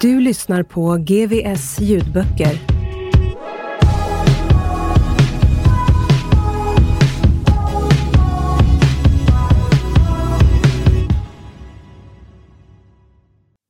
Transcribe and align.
Du 0.00 0.20
lyssnar 0.20 0.62
på 0.62 0.96
GVS 0.96 1.80
ljudböcker. 1.80 2.60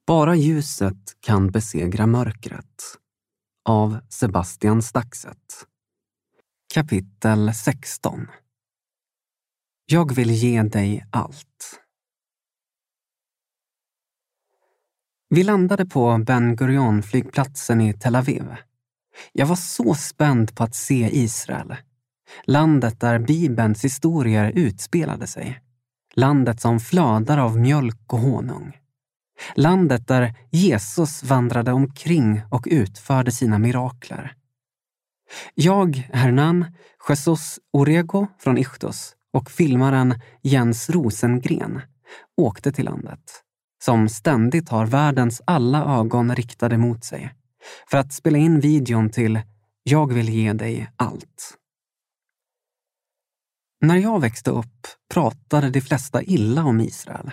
Bara 0.07 0.37
ljuset 0.37 0.95
kan 1.21 1.51
besegra 1.51 2.07
mörkret. 2.07 2.65
Av 3.69 3.99
Sebastian 4.09 4.83
Staxet. 4.83 5.37
Kapitel 6.75 7.55
16 7.55 8.27
Jag 9.87 10.15
vill 10.15 10.31
ge 10.31 10.63
dig 10.63 11.07
allt. 11.11 11.88
Vi 15.31 15.45
landade 15.45 15.87
på 15.87 16.19
Ben 16.19 16.57
Gurion-flygplatsen 16.57 17.81
i 17.81 17.93
Tel 17.93 18.17
Aviv. 18.17 18.55
Jag 19.33 19.47
var 19.47 19.57
så 19.57 19.95
spänd 19.95 20.57
på 20.57 20.65
att 20.65 20.75
se 20.75 21.11
Israel. 21.13 21.77
Landet 22.45 23.01
där 23.01 23.19
Bibelns 23.19 23.85
historier 23.85 24.53
utspelade 24.55 25.27
sig. 25.27 25.61
Landet 26.15 26.61
som 26.61 26.81
flödar 26.81 27.39
av 27.39 27.59
mjölk 27.59 28.13
och 28.13 28.19
honung. 28.19 28.77
Landet 29.55 30.07
där 30.09 30.35
Jesus 30.51 31.23
vandrade 31.23 31.73
omkring 31.73 32.41
och 32.51 32.67
utförde 32.71 33.31
sina 33.31 33.59
mirakler. 33.59 34.35
Jag, 35.55 35.97
Hernan 36.13 36.65
Jesus 37.09 37.59
Orego 37.73 38.27
från 38.39 38.59
Ichtos 38.59 39.15
och 39.33 39.51
filmaren 39.51 40.21
Jens 40.43 40.91
Rosengren 40.91 41.81
åkte 42.37 42.73
till 42.73 42.85
landet 42.85 43.45
som 43.79 44.09
ständigt 44.09 44.69
har 44.69 44.87
världens 44.87 45.43
alla 45.45 45.99
ögon 45.99 46.37
riktade 46.37 46.79
mot 46.79 47.05
sig 47.05 47.35
för 47.91 47.99
att 47.99 48.13
spela 48.13 48.39
in 48.39 48.61
videon 48.61 49.11
till 49.11 49.41
Jag 49.83 50.13
vill 50.13 50.29
ge 50.29 50.53
dig 50.53 50.91
allt. 50.97 51.55
När 53.81 53.97
jag 53.97 54.21
växte 54.21 54.51
upp 54.51 54.87
pratade 55.13 55.71
de 55.71 55.81
flesta 55.81 56.23
illa 56.23 56.65
om 56.65 56.81
Israel. 56.81 57.31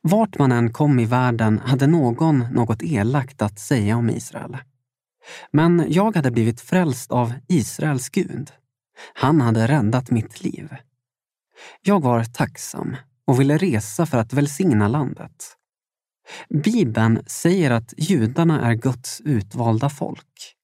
Vart 0.00 0.38
man 0.38 0.52
än 0.52 0.72
kom 0.72 0.98
i 0.98 1.04
världen 1.04 1.58
hade 1.58 1.86
någon 1.86 2.38
något 2.38 2.82
elakt 2.82 3.42
att 3.42 3.58
säga 3.58 3.96
om 3.96 4.10
Israel. 4.10 4.56
Men 5.52 5.84
jag 5.88 6.16
hade 6.16 6.30
blivit 6.30 6.60
frälst 6.60 7.10
av 7.10 7.32
Israels 7.48 8.08
Gud. 8.08 8.50
Han 9.14 9.40
hade 9.40 9.68
räddat 9.68 10.10
mitt 10.10 10.42
liv. 10.42 10.76
Jag 11.82 12.02
var 12.02 12.24
tacksam 12.24 12.96
och 13.30 13.40
ville 13.40 13.58
resa 13.58 14.06
för 14.06 14.18
att 14.18 14.32
välsigna 14.32 14.88
landet. 14.88 15.56
Bibeln 16.64 17.22
säger 17.26 17.70
att 17.70 17.94
judarna 17.96 18.70
är 18.70 18.74
Guds 18.74 19.20
utvalda 19.20 19.88
folk. 19.90 20.54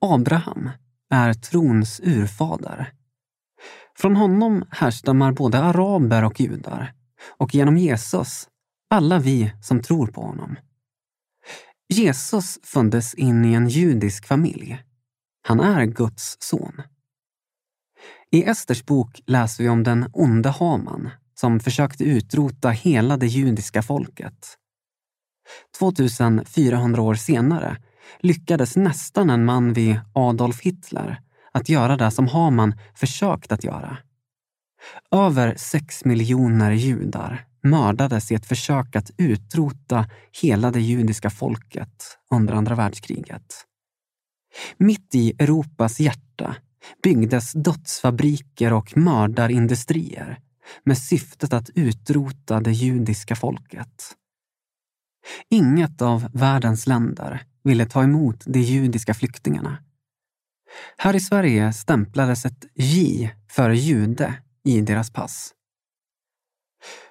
Abraham 0.00 0.70
är 1.10 1.34
trons 1.34 2.00
urfader. 2.00 2.92
Från 3.98 4.16
honom 4.16 4.64
härstammar 4.70 5.32
både 5.32 5.58
araber 5.58 6.24
och 6.24 6.40
judar 6.40 6.94
och 7.38 7.54
genom 7.54 7.76
Jesus 7.76 8.48
alla 8.90 9.18
vi 9.18 9.52
som 9.62 9.82
tror 9.82 10.06
på 10.06 10.20
honom. 10.20 10.56
Jesus 11.88 12.58
föddes 12.62 13.14
in 13.14 13.44
i 13.44 13.52
en 13.54 13.68
judisk 13.68 14.26
familj. 14.26 14.82
Han 15.42 15.60
är 15.60 15.84
Guds 15.84 16.36
son. 16.40 16.82
I 18.30 18.44
Esters 18.44 18.84
bok 18.84 19.20
läser 19.26 19.64
vi 19.64 19.70
om 19.70 19.82
den 19.82 20.10
onde 20.12 20.48
Haman 20.48 21.10
som 21.34 21.60
försökte 21.60 22.04
utrota 22.04 22.70
hela 22.70 23.16
det 23.16 23.26
judiska 23.26 23.82
folket. 23.82 24.58
2400 25.78 27.02
år 27.02 27.14
senare 27.14 27.76
lyckades 28.20 28.76
nästan 28.76 29.30
en 29.30 29.44
man 29.44 29.72
vid 29.72 30.00
Adolf 30.12 30.60
Hitler 30.60 31.20
att 31.52 31.68
göra 31.68 31.96
det 31.96 32.10
som 32.10 32.28
Haman 32.28 32.78
försökt 32.94 33.52
att 33.52 33.64
göra. 33.64 33.98
Över 35.10 35.54
sex 35.56 36.04
miljoner 36.04 36.72
judar 36.72 37.46
mördades 37.62 38.32
i 38.32 38.34
ett 38.34 38.46
försök 38.46 38.96
att 38.96 39.10
utrota 39.16 40.06
hela 40.42 40.70
det 40.70 40.80
judiska 40.80 41.30
folket 41.30 42.18
under 42.30 42.54
andra 42.54 42.74
världskriget. 42.74 43.64
Mitt 44.76 45.14
i 45.14 45.32
Europas 45.38 46.00
hjärta 46.00 46.56
byggdes 47.02 47.52
dödsfabriker 47.52 48.72
och 48.72 48.96
mördarindustrier 48.96 50.38
med 50.84 50.98
syftet 50.98 51.52
att 51.52 51.70
utrota 51.74 52.60
det 52.60 52.72
judiska 52.72 53.36
folket. 53.36 54.16
Inget 55.50 56.02
av 56.02 56.28
världens 56.32 56.86
länder 56.86 57.42
ville 57.64 57.86
ta 57.86 58.02
emot 58.02 58.44
de 58.46 58.60
judiska 58.60 59.14
flyktingarna. 59.14 59.78
Här 60.96 61.16
i 61.16 61.20
Sverige 61.20 61.72
stämplades 61.72 62.44
ett 62.44 62.64
J 62.74 63.30
för 63.50 63.70
jude 63.70 64.34
i 64.64 64.80
deras 64.80 65.10
pass. 65.10 65.54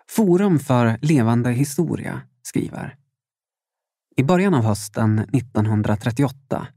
Forum 0.07 0.59
för 0.59 0.97
levande 1.01 1.51
historia 1.51 2.21
skriver 2.41 2.97
I 4.15 4.23
början 4.23 4.53
av 4.53 4.63
hösten 4.63 5.19
1938 5.19 6.67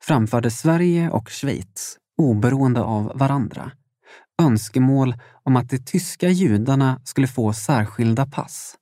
framförde 0.00 0.50
Sverige 0.50 1.10
och 1.10 1.30
Schweiz, 1.30 1.98
oberoende 2.16 2.82
av 2.82 3.12
varandra, 3.14 3.72
önskemål 4.42 5.14
om 5.42 5.56
att 5.56 5.70
de 5.70 5.78
tyska 5.78 6.28
judarna 6.28 7.00
skulle 7.04 7.28
få 7.28 7.52
särskilda 7.52 8.26
pass. 8.26 8.76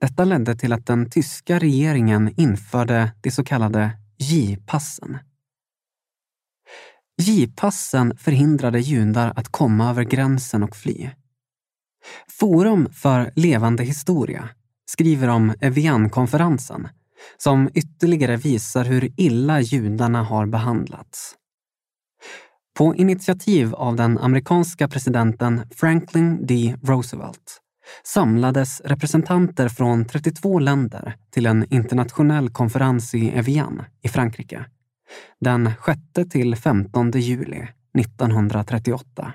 Detta 0.00 0.24
ledde 0.24 0.56
till 0.56 0.72
att 0.72 0.86
den 0.86 1.10
tyska 1.10 1.58
regeringen 1.58 2.34
införde 2.36 3.12
de 3.20 3.30
så 3.30 3.44
kallade 3.44 3.90
J-passen. 4.18 5.18
J-passen 7.22 8.16
förhindrade 8.16 8.80
judar 8.80 9.32
att 9.36 9.48
komma 9.48 9.90
över 9.90 10.04
gränsen 10.04 10.62
och 10.62 10.76
fly. 10.76 11.10
Forum 12.28 12.88
för 12.92 13.32
levande 13.34 13.84
historia 13.84 14.48
skriver 14.86 15.28
om 15.28 15.54
Evian-konferensen 15.60 16.88
som 17.36 17.70
ytterligare 17.74 18.36
visar 18.36 18.84
hur 18.84 19.12
illa 19.16 19.60
judarna 19.60 20.22
har 20.22 20.46
behandlats. 20.46 21.37
På 22.78 22.94
initiativ 22.94 23.74
av 23.74 23.96
den 23.96 24.18
amerikanska 24.18 24.88
presidenten 24.88 25.62
Franklin 25.70 26.46
D. 26.46 26.76
Roosevelt 26.82 27.60
samlades 28.04 28.80
representanter 28.80 29.68
från 29.68 30.04
32 30.04 30.58
länder 30.58 31.16
till 31.30 31.46
en 31.46 31.72
internationell 31.74 32.50
konferens 32.50 33.14
i 33.14 33.28
Evian 33.28 33.82
i 34.02 34.08
Frankrike 34.08 34.64
den 35.40 35.70
6 36.14 36.30
till 36.30 36.56
15 36.56 37.10
juli 37.10 37.68
1938. 37.98 39.32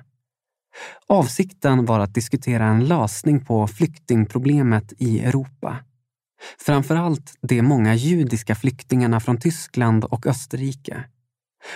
Avsikten 1.08 1.86
var 1.86 2.00
att 2.00 2.14
diskutera 2.14 2.66
en 2.66 2.86
lösning 2.86 3.46
på 3.46 3.68
flyktingproblemet 3.68 4.94
i 4.98 5.20
Europa. 5.20 5.78
Framförallt 6.60 7.34
de 7.42 7.62
många 7.62 7.96
judiska 7.96 8.56
flyktingarna 8.56 9.20
från 9.20 9.40
Tyskland 9.40 10.04
och 10.04 10.28
Österrike. 10.28 11.04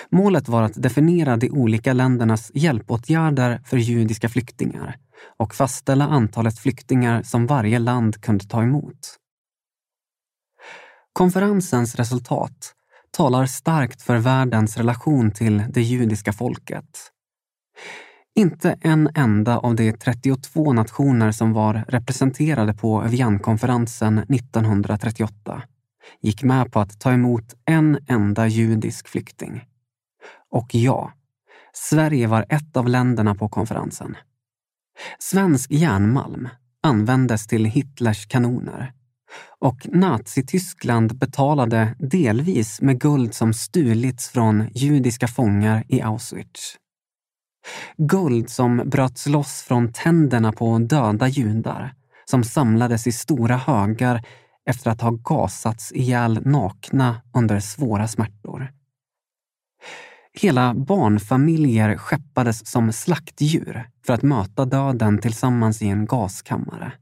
Målet 0.09 0.47
var 0.47 0.61
att 0.61 0.81
definiera 0.81 1.37
de 1.37 1.49
olika 1.49 1.93
ländernas 1.93 2.51
hjälpåtgärder 2.53 3.61
för 3.65 3.77
judiska 3.77 4.29
flyktingar 4.29 4.97
och 5.37 5.55
fastställa 5.55 6.07
antalet 6.07 6.59
flyktingar 6.59 7.23
som 7.23 7.47
varje 7.47 7.79
land 7.79 8.21
kunde 8.21 8.45
ta 8.45 8.63
emot. 8.63 9.17
Konferensens 11.13 11.95
resultat 11.95 12.73
talar 13.11 13.45
starkt 13.45 14.01
för 14.01 14.17
världens 14.17 14.77
relation 14.77 15.31
till 15.31 15.63
det 15.69 15.81
judiska 15.81 16.33
folket. 16.33 17.11
Inte 18.35 18.77
en 18.81 19.09
enda 19.15 19.57
av 19.57 19.75
de 19.75 19.93
32 19.93 20.73
nationer 20.73 21.31
som 21.31 21.53
var 21.53 21.85
representerade 21.87 22.73
på 22.73 23.01
Vienkonferensen 23.01 24.17
1938 24.17 25.63
gick 26.21 26.43
med 26.43 26.71
på 26.71 26.79
att 26.79 26.99
ta 26.99 27.11
emot 27.11 27.55
en 27.65 27.99
enda 28.07 28.47
judisk 28.47 29.07
flykting. 29.07 29.61
Och 30.51 30.75
ja, 30.75 31.13
Sverige 31.73 32.27
var 32.27 32.45
ett 32.49 32.77
av 32.77 32.87
länderna 32.87 33.35
på 33.35 33.49
konferensen. 33.49 34.17
Svensk 35.19 35.71
järnmalm 35.71 36.49
användes 36.83 37.47
till 37.47 37.65
Hitlers 37.65 38.27
kanoner 38.27 38.93
och 39.59 39.87
Nazityskland 39.91 41.17
betalade 41.17 41.95
delvis 41.99 42.81
med 42.81 43.01
guld 43.01 43.33
som 43.33 43.53
stulits 43.53 44.29
från 44.29 44.69
judiska 44.73 45.27
fångar 45.27 45.83
i 45.87 46.01
Auschwitz. 46.01 46.75
Guld 47.97 48.49
som 48.49 48.77
bröts 48.77 49.27
loss 49.27 49.61
från 49.61 49.93
tänderna 49.93 50.51
på 50.51 50.79
döda 50.79 51.27
judar 51.27 51.93
som 52.25 52.43
samlades 52.43 53.07
i 53.07 53.11
stora 53.11 53.57
högar 53.57 54.23
efter 54.65 54.91
att 54.91 55.01
ha 55.01 55.11
gasats 55.11 55.91
ihjäl 55.91 56.41
nakna 56.45 57.21
under 57.33 57.59
svåra 57.59 58.07
smärtor. 58.07 58.71
Hela 60.39 60.73
barnfamiljer 60.73 61.97
skeppades 61.97 62.67
som 62.67 62.91
slaktdjur 62.93 63.89
för 64.05 64.13
att 64.13 64.23
möta 64.23 64.65
döden 64.65 65.21
tillsammans 65.21 65.81
i 65.81 65.87
en 65.87 66.05
gaskammare. 66.05 66.93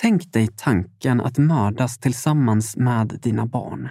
Tänk 0.00 0.32
dig 0.32 0.48
tanken 0.56 1.20
att 1.20 1.38
mördas 1.38 1.98
tillsammans 1.98 2.76
med 2.76 3.18
dina 3.22 3.46
barn. 3.46 3.88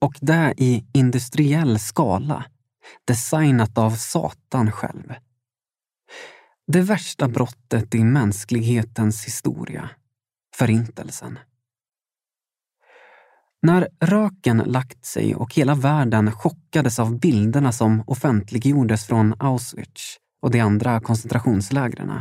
Och 0.00 0.14
det 0.20 0.54
i 0.56 0.84
industriell 0.92 1.78
skala, 1.78 2.44
designat 3.04 3.78
av 3.78 3.90
Satan 3.90 4.72
själv. 4.72 5.14
Det 6.66 6.80
värsta 6.80 7.28
brottet 7.28 7.94
i 7.94 8.04
mänsklighetens 8.04 9.24
historia, 9.24 9.90
Förintelsen. 10.56 11.38
När 13.62 13.88
röken 14.00 14.58
lagt 14.58 15.04
sig 15.04 15.34
och 15.34 15.54
hela 15.54 15.74
världen 15.74 16.32
chockades 16.32 16.98
av 16.98 17.18
bilderna 17.18 17.72
som 17.72 18.02
offentliggjordes 18.06 19.06
från 19.06 19.34
Auschwitz 19.38 20.16
och 20.42 20.50
de 20.50 20.60
andra 20.60 21.00
koncentrationslägren 21.00 22.12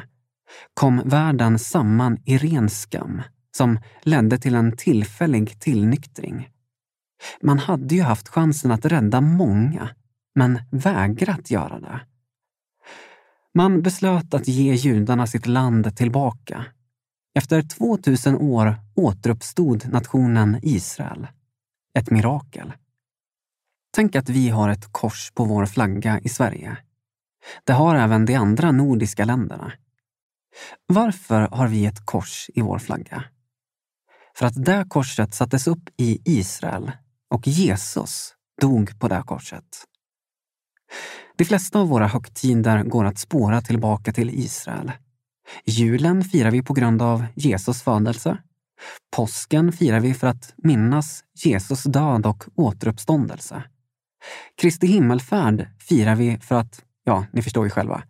kom 0.73 1.01
världen 1.05 1.59
samman 1.59 2.17
i 2.25 2.37
ren 2.37 2.69
skam 2.69 3.21
som 3.57 3.79
ledde 4.01 4.37
till 4.37 4.55
en 4.55 4.77
tillfällig 4.77 5.59
tillnyktring. 5.59 6.49
Man 7.41 7.59
hade 7.59 7.95
ju 7.95 8.01
haft 8.01 8.27
chansen 8.27 8.71
att 8.71 8.85
rädda 8.85 9.21
många, 9.21 9.89
men 10.35 10.59
vägrat 10.71 11.51
göra 11.51 11.79
det. 11.79 12.01
Man 13.53 13.81
beslöt 13.81 14.33
att 14.33 14.47
ge 14.47 14.73
judarna 14.73 15.27
sitt 15.27 15.47
land 15.47 15.95
tillbaka. 15.95 16.65
Efter 17.33 17.61
2000 17.61 18.35
år 18.35 18.75
återuppstod 18.95 19.89
nationen 19.89 20.59
Israel. 20.63 21.27
Ett 21.99 22.11
mirakel. 22.11 22.73
Tänk 23.93 24.15
att 24.15 24.29
vi 24.29 24.49
har 24.49 24.69
ett 24.69 24.91
kors 24.91 25.31
på 25.31 25.45
vår 25.45 25.65
flagga 25.65 26.19
i 26.19 26.29
Sverige. 26.29 26.77
Det 27.63 27.73
har 27.73 27.95
även 27.95 28.25
de 28.25 28.35
andra 28.35 28.71
nordiska 28.71 29.25
länderna. 29.25 29.73
Varför 30.85 31.41
har 31.41 31.67
vi 31.67 31.85
ett 31.85 32.05
kors 32.05 32.49
i 32.53 32.61
vår 32.61 32.79
flagga? 32.79 33.23
För 34.35 34.45
att 34.45 34.65
det 34.65 34.85
korset 34.89 35.33
sattes 35.33 35.67
upp 35.67 35.89
i 35.97 36.21
Israel 36.25 36.91
och 37.29 37.47
Jesus 37.47 38.33
dog 38.61 38.99
på 38.99 39.07
det 39.07 39.23
korset. 39.25 39.85
De 41.35 41.45
flesta 41.45 41.79
av 41.79 41.87
våra 41.87 42.07
högtider 42.07 42.83
går 42.83 43.05
att 43.05 43.19
spåra 43.19 43.61
tillbaka 43.61 44.13
till 44.13 44.29
Israel. 44.29 44.91
Julen 45.65 46.23
firar 46.23 46.51
vi 46.51 46.63
på 46.63 46.73
grund 46.73 47.01
av 47.01 47.25
Jesus 47.35 47.81
födelse. 47.81 48.37
Påsken 49.15 49.71
firar 49.71 49.99
vi 49.99 50.13
för 50.13 50.27
att 50.27 50.53
minnas 50.57 51.23
Jesus 51.43 51.83
död 51.83 52.25
och 52.25 52.43
återuppståndelse. 52.55 53.63
Kristi 54.61 54.87
himmelfärd 54.87 55.67
firar 55.79 56.15
vi 56.15 56.37
för 56.37 56.55
att, 56.55 56.81
ja, 57.03 57.25
ni 57.33 57.41
förstår 57.41 57.65
ju 57.65 57.69
själva, 57.69 58.03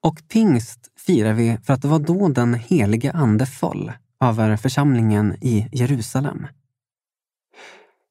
och 0.00 0.22
pingst 0.28 0.92
firar 1.06 1.32
vi 1.32 1.58
för 1.64 1.72
att 1.72 1.82
det 1.82 1.88
var 1.88 1.98
då 1.98 2.28
den 2.28 2.54
helige 2.54 3.12
Ande 3.12 3.46
föll 3.46 3.92
över 4.24 4.56
församlingen 4.56 5.36
i 5.40 5.68
Jerusalem. 5.72 6.46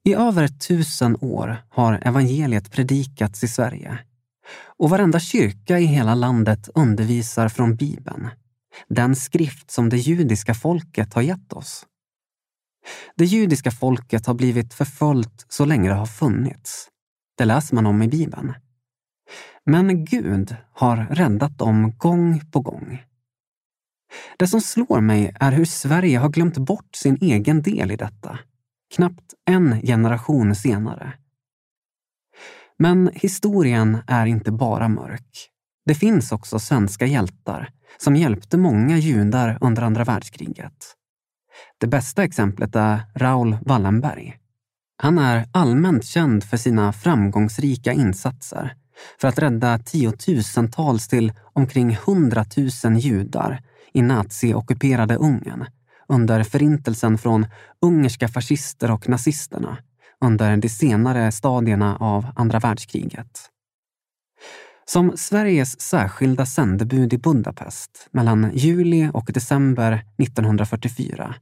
I 0.04 0.14
över 0.14 0.48
tusen 0.48 1.18
år 1.22 1.58
har 1.70 2.00
evangeliet 2.02 2.72
predikats 2.72 3.44
i 3.44 3.48
Sverige 3.48 4.00
och 4.78 4.90
varenda 4.90 5.20
kyrka 5.20 5.80
i 5.80 5.86
hela 5.86 6.16
landet 6.16 6.70
undervisar 6.76 7.50
från 7.50 7.76
Bibeln, 7.76 8.30
den 8.88 9.16
skrift 9.16 9.72
som 9.72 9.90
det 9.90 9.98
judiska 9.98 10.54
folket 10.54 11.14
har 11.14 11.22
gett 11.22 11.54
oss. 11.54 11.86
Det 13.16 13.26
judiska 13.26 13.72
folket 13.72 14.26
har 14.26 14.34
blivit 14.34 14.74
förföljt 14.74 15.46
så 15.50 15.66
länge 15.66 15.90
det 15.90 15.96
har 15.96 16.06
funnits. 16.06 16.88
Det 17.38 17.46
läser 17.46 17.76
man 17.76 17.86
om 17.86 18.02
i 18.02 18.08
Bibeln. 18.08 18.54
Men 19.66 20.06
Gud 20.06 20.56
har 20.74 20.98
räddat 20.98 21.58
dem 21.58 21.98
gång 21.98 22.42
på 22.52 22.60
gång. 22.60 23.04
Det 24.38 24.48
som 24.48 24.62
slår 24.62 25.02
mig 25.02 25.32
är 25.40 25.52
hur 25.52 25.66
Sverige 25.66 26.18
har 26.18 26.30
glömt 26.30 26.58
bort 26.58 26.96
sin 26.96 27.18
egen 27.22 27.62
del 27.62 27.92
i 27.92 27.96
detta, 27.96 28.40
knappt 28.96 29.34
en 29.46 29.82
generation 29.82 30.56
senare. 30.56 31.14
Men 32.80 33.10
historien 33.14 33.98
är 34.08 34.26
inte 34.26 34.52
bara 34.52 34.88
mörk. 34.88 35.50
Det 35.86 35.96
finns 35.96 36.32
också 36.32 36.60
svenska 36.60 37.06
hjältar 37.06 37.70
som 37.98 38.16
hjälpte 38.16 38.58
många 38.58 38.98
judar 38.98 39.58
under 39.62 39.82
andra 39.82 40.04
världskriget. 40.04 40.94
Det 41.78 41.88
bästa 41.88 42.24
exemplet 42.24 42.76
är 42.76 43.02
Raoul 43.16 43.58
Wallenberg. 43.66 44.38
Han 44.98 45.18
är 45.18 45.46
allmänt 45.52 46.06
känd 46.06 46.44
för 46.44 46.58
sina 46.58 46.94
framgångsrika 46.94 47.94
insatser 47.94 48.76
för 49.22 49.28
att 49.28 49.40
rädda 49.40 49.80
tiotusentals 49.80 51.08
till 51.08 51.34
omkring 51.54 51.98
hundratusen 52.06 53.00
judar 53.00 53.62
i 53.94 54.02
nazi-ockuperade 54.02 55.16
Ungern 55.16 55.66
under 56.08 56.44
förintelsen 56.44 57.18
från 57.18 57.48
ungerska 57.82 58.28
fascister 58.28 58.92
och 58.92 59.10
nazisterna 59.10 59.78
under 60.26 60.58
de 60.58 60.70
senare 60.70 61.32
stadierna 61.32 61.98
av 61.98 62.28
andra 62.36 62.60
världskriget. 62.60 63.50
Som 64.86 65.18
Sveriges 65.18 65.82
särskilda 65.82 66.46
sändebud 66.46 67.14
i 67.14 67.18
Budapest 67.18 68.08
mellan 68.12 68.52
juli 68.54 69.10
och 69.14 69.30
december 69.34 70.06
1944 70.24 71.36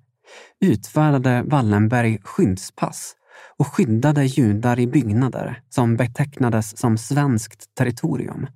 utfärdade 0.62 1.44
Wallenberg 1.46 2.20
skyddspass 2.24 3.16
och 3.58 3.68
skyddade 3.68 4.26
judar 4.26 4.80
i 4.80 4.88
byggnader 4.88 5.62
som 5.70 5.96
betecknades 5.96 6.78
som 6.78 6.98
svenskt 6.98 7.76
territorium 7.76 8.48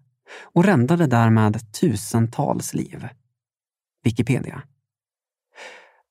och 0.53 0.65
räddade 0.65 1.07
därmed 1.07 1.73
tusentals 1.73 2.73
liv. 2.73 3.07
Wikipedia. 4.03 4.63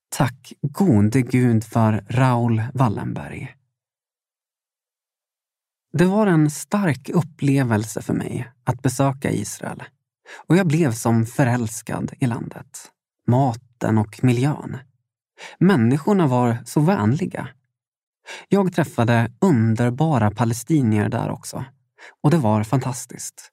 Tack 0.09 0.53
gode 0.63 1.23
Gud 1.23 1.65
för 1.65 2.05
Raoul 2.09 2.63
Wallenberg. 2.75 3.58
Det 5.93 6.05
var 6.05 6.27
en 6.27 6.51
stark 6.51 7.09
upplevelse 7.09 8.03
för 8.03 8.15
mig 8.15 8.53
att 8.65 8.83
besöka 8.83 9.31
Israel 9.31 9.83
och 10.47 10.57
jag 10.57 10.67
blev 10.67 10.93
som 10.93 11.27
förälskad 11.27 12.13
i 12.19 12.27
landet, 12.27 12.91
maten 13.27 13.99
och 13.99 14.25
miljön. 14.25 14.77
Människorna 15.59 16.27
var 16.27 16.59
så 16.65 16.81
vänliga 16.81 17.49
jag 18.49 18.73
träffade 18.73 19.33
underbara 19.41 20.31
palestinier 20.31 21.09
där 21.09 21.31
också 21.31 21.65
och 22.23 22.31
det 22.31 22.37
var 22.37 22.65
fantastiskt. 22.65 23.53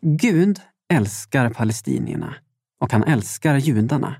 Gud 0.00 0.60
älskar 0.92 1.50
palestinierna 1.50 2.34
och 2.80 2.92
han 2.92 3.04
älskar 3.04 3.56
judarna. 3.56 4.16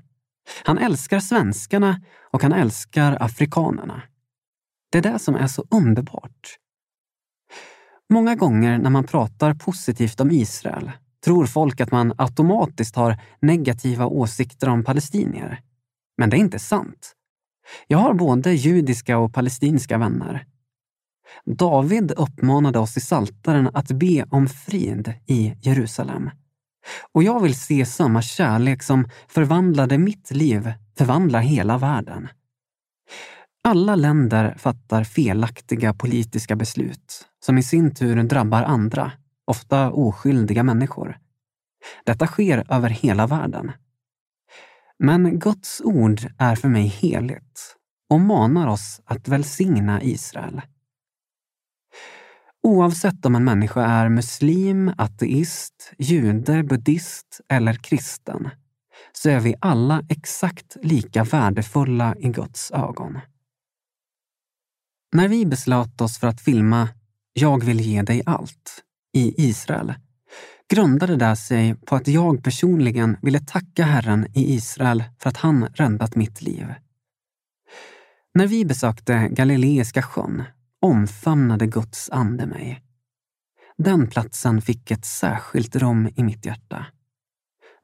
Han 0.63 0.77
älskar 0.77 1.19
svenskarna 1.19 2.01
och 2.31 2.41
han 2.43 2.53
älskar 2.53 3.17
afrikanerna. 3.23 4.01
Det 4.91 4.97
är 4.97 5.01
det 5.01 5.19
som 5.19 5.35
är 5.35 5.47
så 5.47 5.65
underbart. 5.71 6.57
Många 8.09 8.35
gånger 8.35 8.77
när 8.77 8.89
man 8.89 9.03
pratar 9.03 9.53
positivt 9.53 10.19
om 10.19 10.31
Israel 10.31 10.91
tror 11.25 11.45
folk 11.45 11.81
att 11.81 11.91
man 11.91 12.13
automatiskt 12.17 12.95
har 12.95 13.17
negativa 13.39 14.05
åsikter 14.05 14.69
om 14.69 14.83
palestinier. 14.83 15.61
Men 16.17 16.29
det 16.29 16.37
är 16.37 16.39
inte 16.39 16.59
sant. 16.59 17.13
Jag 17.87 17.97
har 17.97 18.13
både 18.13 18.53
judiska 18.53 19.17
och 19.17 19.33
palestinska 19.33 19.97
vänner. 19.97 20.45
David 21.45 22.11
uppmanade 22.11 22.79
oss 22.79 22.97
i 22.97 23.01
Saltaren 23.01 23.69
att 23.73 23.91
be 23.91 24.25
om 24.29 24.47
frid 24.47 25.13
i 25.25 25.53
Jerusalem. 25.61 26.29
Och 27.11 27.23
jag 27.23 27.39
vill 27.39 27.59
se 27.59 27.85
samma 27.85 28.21
kärlek 28.21 28.83
som 28.83 29.09
förvandlade 29.27 29.97
mitt 29.97 30.31
liv 30.31 30.73
förvandla 30.97 31.39
hela 31.39 31.77
världen. 31.77 32.27
Alla 33.63 33.95
länder 33.95 34.55
fattar 34.57 35.03
felaktiga 35.03 35.93
politiska 35.93 36.55
beslut 36.55 37.26
som 37.45 37.57
i 37.57 37.63
sin 37.63 37.95
tur 37.95 38.23
drabbar 38.23 38.63
andra, 38.63 39.11
ofta 39.45 39.91
oskyldiga 39.91 40.63
människor. 40.63 41.17
Detta 42.05 42.27
sker 42.27 42.65
över 42.69 42.89
hela 42.89 43.27
världen. 43.27 43.71
Men 44.99 45.39
Guds 45.39 45.81
ord 45.83 46.21
är 46.37 46.55
för 46.55 46.69
mig 46.69 46.87
heligt 46.87 47.75
och 48.09 48.19
manar 48.19 48.67
oss 48.67 49.01
att 49.05 49.27
välsigna 49.27 50.01
Israel. 50.01 50.61
Oavsett 52.63 53.25
om 53.25 53.35
en 53.35 53.43
människa 53.43 53.85
är 53.85 54.09
muslim, 54.09 54.91
ateist, 54.97 55.93
jude, 55.97 56.63
buddhist 56.63 57.41
eller 57.49 57.73
kristen 57.73 58.49
så 59.11 59.29
är 59.29 59.39
vi 59.39 59.55
alla 59.61 60.01
exakt 60.09 60.77
lika 60.81 61.23
värdefulla 61.23 62.15
i 62.19 62.29
Guds 62.29 62.71
ögon. 62.71 63.19
När 65.11 65.27
vi 65.27 65.45
beslöt 65.45 66.01
oss 66.01 66.19
för 66.19 66.27
att 66.27 66.41
filma 66.41 66.89
jag 67.39 67.63
vill 67.63 67.79
ge 67.79 68.01
dig 68.01 68.21
allt 68.25 68.83
i 69.13 69.47
Israel 69.49 69.93
grundade 70.69 71.15
det 71.15 71.35
sig 71.35 71.75
på 71.75 71.95
att 71.95 72.07
jag 72.07 72.43
personligen 72.43 73.17
ville 73.21 73.39
tacka 73.39 73.83
Herren 73.83 74.27
i 74.33 74.53
Israel 74.53 75.03
för 75.19 75.29
att 75.29 75.37
han 75.37 75.65
räddat 75.65 76.15
mitt 76.15 76.41
liv. 76.41 76.73
När 78.33 78.47
vi 78.47 78.65
besökte 78.65 79.27
Galileiska 79.31 80.01
sjön 80.01 80.43
omfamnade 80.81 81.67
Guds 81.67 82.09
ande 82.09 82.45
mig. 82.45 82.83
Den 83.77 84.07
platsen 84.09 84.61
fick 84.61 84.91
ett 84.91 85.05
särskilt 85.05 85.75
rum 85.75 86.09
i 86.15 86.23
mitt 86.23 86.45
hjärta. 86.45 86.85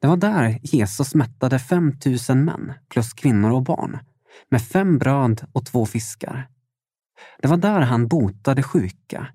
Det 0.02 0.08
var 0.08 0.18
där 0.18 0.60
Jesus 0.64 1.16
mättade 1.16 1.60
5 1.60 1.94
000 2.30 2.38
män, 2.38 2.74
plus 2.90 3.14
kvinnor 3.14 3.52
och 3.52 3.64
barn, 3.64 4.00
med 4.52 4.62
fem 4.62 4.98
bröd 4.98 5.48
och 5.52 5.66
två 5.66 5.86
fiskar. 5.86 6.50
Det 7.42 7.48
var 7.48 7.58
där 7.58 7.82
han 7.82 8.08
botade 8.08 8.64
sjuka, 8.64 9.28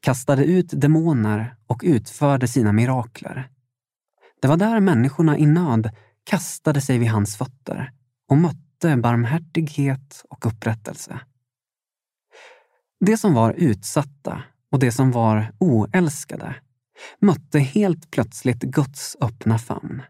kastade 0.00 0.44
ut 0.44 0.80
demoner 0.80 1.56
och 1.66 1.80
utförde 1.84 2.48
sina 2.48 2.72
mirakler. 2.72 3.48
Det 4.42 4.48
var 4.48 4.56
där 4.56 4.80
människorna 4.80 5.38
i 5.38 5.46
nöd 5.46 5.90
kastade 6.24 6.80
sig 6.80 6.98
vid 6.98 7.08
hans 7.08 7.36
fötter 7.36 7.92
och 8.28 8.36
mötte 8.36 8.96
barmhärtighet 8.96 10.24
och 10.30 10.46
upprättelse. 10.46 11.20
Det 13.00 13.16
som 13.16 13.34
var 13.34 13.52
utsatta 13.52 14.42
och 14.72 14.78
det 14.78 14.92
som 14.92 15.12
var 15.12 15.52
oälskade 15.58 16.54
mötte 17.20 17.58
helt 17.58 18.10
plötsligt 18.10 18.60
Guds 18.60 19.16
öppna 19.20 19.58
famn. 19.58 20.02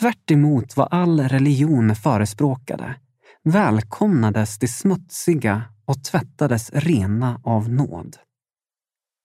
Tvärt 0.00 0.30
vad 0.76 0.88
all 0.90 1.20
religion 1.20 1.96
förespråkade 1.96 2.94
välkomnades 3.44 4.58
det 4.58 4.68
smutsiga 4.68 5.62
och 5.84 6.04
tvättades 6.04 6.70
rena 6.74 7.40
av 7.44 7.68
nåd. 7.68 8.16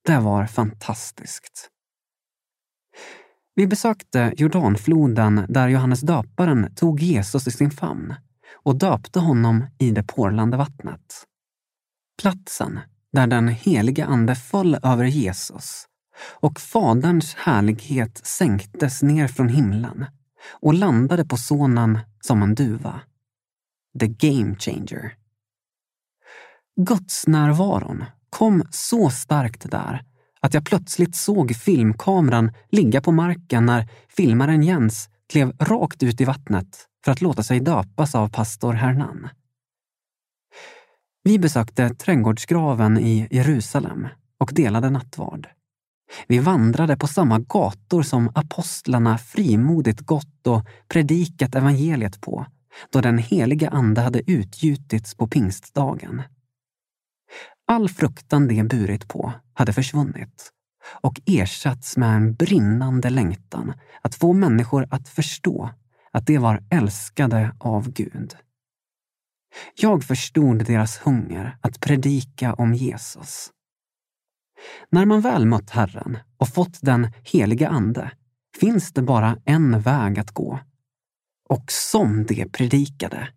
Det 0.06 0.20
var 0.20 0.46
fantastiskt. 0.46 1.70
Vi 3.56 3.68
besökte 3.68 4.34
Jordanfloden 4.38 5.46
där 5.50 5.68
Johannes 5.68 6.02
döparen 6.02 6.76
tog 6.76 7.00
Jesus 7.00 7.48
i 7.48 7.52
sin 7.52 7.72
famn 7.72 8.16
och 8.54 8.76
döpte 8.76 9.20
honom 9.20 9.66
i 9.80 9.92
det 9.92 10.04
porlande 10.04 10.58
vattnet. 10.58 11.26
Platsen 12.22 12.80
där 13.12 13.28
den 13.28 13.48
heliga 13.48 14.06
Ande 14.06 14.36
föll 14.36 14.78
över 14.84 15.06
Jesus 15.06 15.86
och 16.30 16.60
Faderns 16.60 17.36
härlighet 17.36 18.26
sänktes 18.26 19.04
ner 19.04 19.28
från 19.28 19.50
himlen 19.50 20.06
och 20.50 20.74
landade 20.74 21.26
på 21.26 21.38
sonen 21.38 22.00
som 22.22 22.44
en 22.44 22.56
duva. 22.56 23.02
The 24.00 24.08
game 24.08 24.56
changer. 24.56 25.16
Gudsnärvaron 26.76 28.06
kom 28.36 28.64
så 28.70 29.10
starkt 29.10 29.72
där 29.72 30.04
att 30.40 30.54
jag 30.54 30.66
plötsligt 30.66 31.16
såg 31.16 31.56
filmkameran 31.56 32.52
ligga 32.72 33.02
på 33.02 33.12
marken 33.12 33.66
när 33.66 33.90
filmaren 34.18 34.64
Jens 34.64 35.10
klev 35.30 35.54
rakt 35.60 36.04
ut 36.04 36.22
i 36.22 36.26
vattnet 36.26 36.86
för 37.06 37.12
att 37.12 37.22
låta 37.22 37.44
sig 37.44 37.60
döpas 37.60 38.16
av 38.16 38.30
pastor 38.30 38.74
Hernan. 38.74 39.30
Vi 41.24 41.40
besökte 41.40 41.90
trädgårdsgraven 41.90 42.98
i 42.98 43.28
Jerusalem 43.32 44.08
och 44.40 44.52
delade 44.54 44.90
nattvard. 44.90 45.48
Vi 46.28 46.40
vandrade 46.40 46.98
på 46.98 47.08
samma 47.08 47.40
gator 47.40 48.04
som 48.04 48.32
apostlarna 48.36 49.18
frimodigt 49.18 50.00
gått 50.00 50.48
och 50.48 50.66
predikat 50.88 51.56
evangeliet 51.56 52.22
på 52.22 52.46
då 52.90 53.02
den 53.02 53.18
heliga 53.18 53.70
Ande 53.70 54.02
hade 54.02 54.32
utgjutits 54.32 55.16
på 55.16 55.28
pingstdagen. 55.28 56.22
All 57.68 57.90
fruktan 57.90 58.48
de 58.48 58.64
burit 58.64 59.08
på 59.08 59.34
hade 59.54 59.74
försvunnit 59.74 60.52
och 61.02 61.22
ersatts 61.26 61.98
med 61.98 62.16
en 62.16 62.34
brinnande 62.34 63.10
längtan 63.10 63.74
att 64.02 64.16
få 64.16 64.34
människor 64.34 64.88
att 64.92 65.10
förstå 65.10 65.70
att 66.12 66.28
de 66.28 66.38
var 66.38 66.64
älskade 66.70 67.56
av 67.60 67.92
Gud. 67.92 68.36
Jag 69.76 70.04
förstod 70.04 70.66
deras 70.66 70.98
hunger 70.98 71.58
att 71.62 71.80
predika 71.80 72.54
om 72.54 72.74
Jesus. 72.74 73.52
När 74.90 75.06
man 75.06 75.22
väl 75.22 75.46
mött 75.46 75.70
Herren 75.70 76.18
och 76.38 76.50
fått 76.50 76.80
den 76.82 77.12
heliga 77.24 77.70
Ande 77.70 78.12
finns 78.60 78.94
det 78.94 79.02
bara 79.02 79.38
en 79.46 79.80
väg 79.80 80.20
att 80.20 80.32
gå. 80.32 80.60
Och 81.50 81.72
som 81.72 82.26
det 82.26 82.52
predikade. 82.52 83.28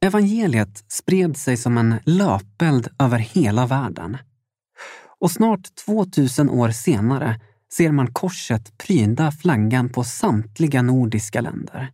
Evangeliet 0.00 0.84
spred 0.88 1.36
sig 1.36 1.56
som 1.56 1.78
en 1.78 1.94
löpeld 2.04 2.88
över 2.98 3.18
hela 3.18 3.66
världen. 3.66 4.18
Och 5.20 5.30
snart 5.30 5.74
2000 5.74 6.50
år 6.50 6.70
senare 6.70 7.40
ser 7.72 7.92
man 7.92 8.12
korset 8.12 8.78
pryda 8.78 9.32
flaggan 9.32 9.88
på 9.88 10.04
samtliga 10.04 10.82
nordiska 10.82 11.40
länder. 11.40 11.92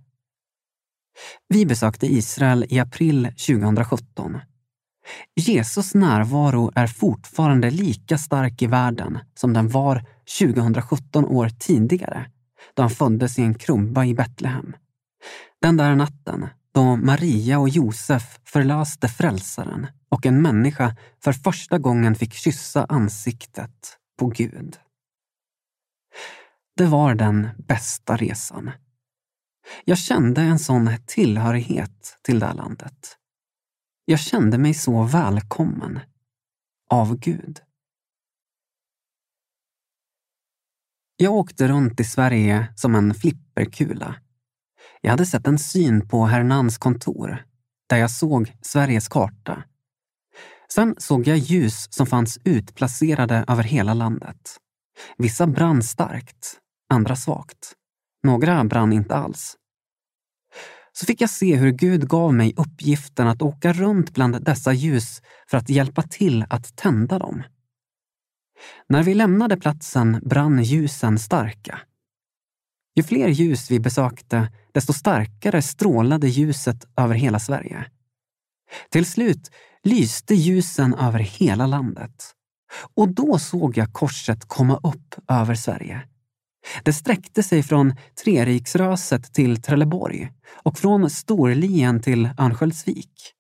Vi 1.49 1.67
besökte 1.67 2.07
Israel 2.07 2.67
i 2.69 2.79
april 2.79 3.25
2017. 3.25 4.39
Jesus 5.37 5.95
närvaro 5.95 6.73
är 6.75 6.87
fortfarande 6.87 7.71
lika 7.71 8.19
stark 8.19 8.63
i 8.63 8.67
världen 8.67 9.19
som 9.35 9.53
den 9.53 9.69
var 9.69 10.05
2017 10.39 11.25
år 11.25 11.49
tidigare, 11.59 12.31
då 12.75 12.83
han 12.83 12.91
föddes 12.91 13.39
i 13.39 13.43
en 13.43 13.55
krubba 13.55 14.05
i 14.05 14.15
Betlehem. 14.15 14.77
Den 15.63 15.77
där 15.77 15.95
natten 15.95 16.47
då 16.79 16.97
Maria 16.97 17.59
och 17.59 17.69
Josef 17.69 18.41
förlöste 18.45 19.09
frälsaren 19.09 19.87
och 20.09 20.27
en 20.27 20.43
människa 20.43 20.97
för 21.25 21.33
första 21.33 21.79
gången 21.79 22.15
fick 22.15 22.33
kyssa 22.33 22.85
ansiktet 22.85 23.99
på 24.19 24.27
Gud. 24.27 24.79
Det 26.77 26.87
var 26.87 27.15
den 27.15 27.49
bästa 27.59 28.17
resan. 28.17 28.71
Jag 29.85 29.99
kände 29.99 30.41
en 30.41 30.59
sån 30.59 30.91
tillhörighet 31.07 32.19
till 32.23 32.39
det 32.39 32.47
här 32.47 32.55
landet. 32.55 33.17
Jag 34.05 34.21
kände 34.21 34.59
mig 34.59 34.75
så 34.75 35.03
välkommen 35.03 36.01
av 36.91 37.17
Gud. 37.17 37.61
Jag 41.17 41.33
åkte 41.33 41.69
runt 41.69 42.01
i 42.01 42.05
Sverige 42.05 42.73
som 42.77 42.95
en 42.95 43.15
flipperkula. 43.15 44.15
Jag 45.01 45.11
hade 45.11 45.27
sett 45.27 45.47
en 45.47 45.59
syn 45.59 46.09
på 46.09 46.27
Hernans 46.27 46.79
kontor 46.79 47.45
där 47.89 47.97
jag 47.97 48.11
såg 48.11 48.53
Sveriges 48.63 49.09
karta. 49.09 49.65
Sen 50.73 50.95
såg 50.99 51.27
jag 51.27 51.39
ljus 51.39 51.87
som 51.91 52.07
fanns 52.07 52.39
utplacerade 52.45 53.45
över 53.49 53.63
hela 53.63 53.95
landet. 53.95 54.57
Vissa 55.19 55.47
brann 55.47 55.83
starkt, 55.83 56.59
andra 56.89 57.17
svagt. 57.17 57.73
Några 58.23 58.65
brann 58.65 58.93
inte 58.93 59.15
alls. 59.15 59.57
Så 60.93 61.07
fick 61.07 61.21
jag 61.21 61.31
se 61.31 61.57
hur 61.57 61.71
Gud 61.71 62.09
gav 62.09 62.35
mig 62.35 62.55
uppgiften 62.57 63.29
att 63.29 63.43
åka 63.43 63.73
runt 63.73 64.15
bland 64.15 64.45
dessa 64.45 64.73
ljus 64.73 65.23
för 65.51 65.59
att 65.59 65.69
hjälpa 65.69 66.03
till 66.03 66.45
att 66.51 66.77
tända 66.77 67.19
dem. 67.19 67.43
När 68.89 69.03
vi 69.03 69.15
lämnade 69.15 69.57
platsen 69.57 70.21
brann 70.25 70.63
ljusen 70.63 71.19
starka. 71.19 71.81
Ju 72.99 73.03
fler 73.05 73.29
ljus 73.29 73.71
vi 73.71 73.81
besökte, 73.81 74.49
desto 74.73 74.93
starkare 74.93 75.63
strålade 75.63 76.29
ljuset 76.29 76.85
över 76.97 77.15
hela 77.15 77.39
Sverige. 77.39 77.85
Till 78.91 79.07
slut 79.07 79.51
lyste 79.83 80.35
ljusen 80.35 80.95
över 80.95 81.19
hela 81.19 81.67
landet. 81.67 82.35
Och 82.95 83.09
då 83.09 83.39
såg 83.39 83.77
jag 83.77 83.93
korset 83.93 84.49
komma 84.49 84.77
upp 84.77 85.15
över 85.29 85.55
Sverige. 85.55 86.01
Det 86.83 86.93
sträckte 86.93 87.43
sig 87.43 87.63
från 87.63 87.95
Treriksröset 88.25 89.35
till 89.35 89.63
Trelleborg 89.63 90.33
och 90.63 90.79
från 90.79 91.11
Storlien 91.11 92.03
till 92.03 92.31
Örnsköldsvik. 92.39 93.33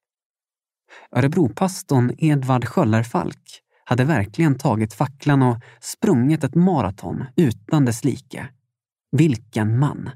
Örebropastorn 1.12 2.14
Edvard 2.18 2.64
Sköllerfalk 2.64 3.60
hade 3.84 4.04
verkligen 4.04 4.58
tagit 4.58 4.94
facklan 4.94 5.42
och 5.42 5.60
sprungit 5.80 6.44
ett 6.44 6.54
maraton 6.54 7.24
utan 7.36 7.84
dess 7.84 8.04
like. 8.04 8.48
Vilken 9.10 9.78
man! 9.78 10.10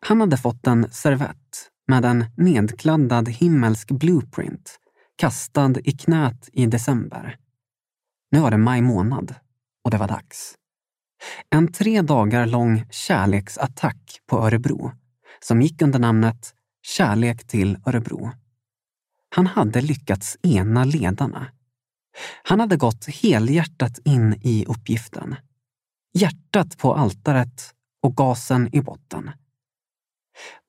Han 0.00 0.20
hade 0.20 0.36
fått 0.36 0.66
en 0.66 0.92
servett 0.92 1.70
med 1.88 2.04
en 2.04 2.24
nedkladdad 2.36 3.28
himmelsk 3.28 3.90
blueprint 3.90 4.78
kastad 5.16 5.74
i 5.84 5.92
knät 5.92 6.48
i 6.52 6.66
december. 6.66 7.38
Nu 8.30 8.40
var 8.40 8.50
det 8.50 8.56
maj 8.56 8.82
månad 8.82 9.34
och 9.84 9.90
det 9.90 9.98
var 9.98 10.08
dags. 10.08 10.54
En 11.50 11.72
tre 11.72 12.02
dagar 12.02 12.46
lång 12.46 12.84
kärleksattack 12.90 14.20
på 14.26 14.38
Örebro 14.38 14.92
som 15.40 15.62
gick 15.62 15.82
under 15.82 15.98
namnet 15.98 16.54
Kärlek 16.82 17.46
till 17.46 17.78
Örebro. 17.86 18.30
Han 19.34 19.46
hade 19.46 19.80
lyckats 19.80 20.36
ena 20.42 20.84
ledarna. 20.84 21.46
Han 22.42 22.60
hade 22.60 22.76
gått 22.76 23.06
helhjärtat 23.06 23.98
in 24.04 24.34
i 24.42 24.64
uppgiften. 24.68 25.36
Hjärtat 26.14 26.78
på 26.78 26.94
altaret 26.94 27.74
och 28.02 28.16
gasen 28.16 28.74
i 28.74 28.80
botten. 28.80 29.30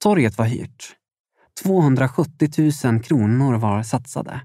Torget 0.04 0.38
var 0.38 0.46
hyrt. 0.46 0.96
270 1.64 2.50
000 2.84 3.04
kronor 3.04 3.58
var 3.58 3.84
satsade. 3.84 4.42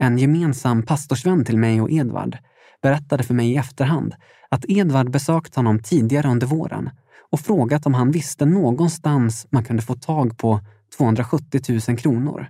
En 0.00 0.18
gemensam 0.18 0.82
pastorsvän 0.82 1.44
till 1.44 1.58
mig 1.58 1.80
och 1.80 1.90
Edvard 1.90 2.38
berättade 2.82 3.22
för 3.22 3.34
mig 3.34 3.52
i 3.52 3.56
efterhand 3.56 4.14
att 4.48 4.64
Edvard 4.68 5.10
besökt 5.10 5.54
honom 5.54 5.82
tidigare 5.82 6.28
under 6.28 6.46
våren 6.46 6.90
och 7.30 7.40
frågat 7.40 7.86
om 7.86 7.94
han 7.94 8.10
visste 8.10 8.44
någonstans 8.44 9.46
man 9.50 9.64
kunde 9.64 9.82
få 9.82 9.94
tag 9.94 10.38
på 10.38 10.60
270 10.96 11.80
000 11.88 11.98
kronor. 11.98 12.46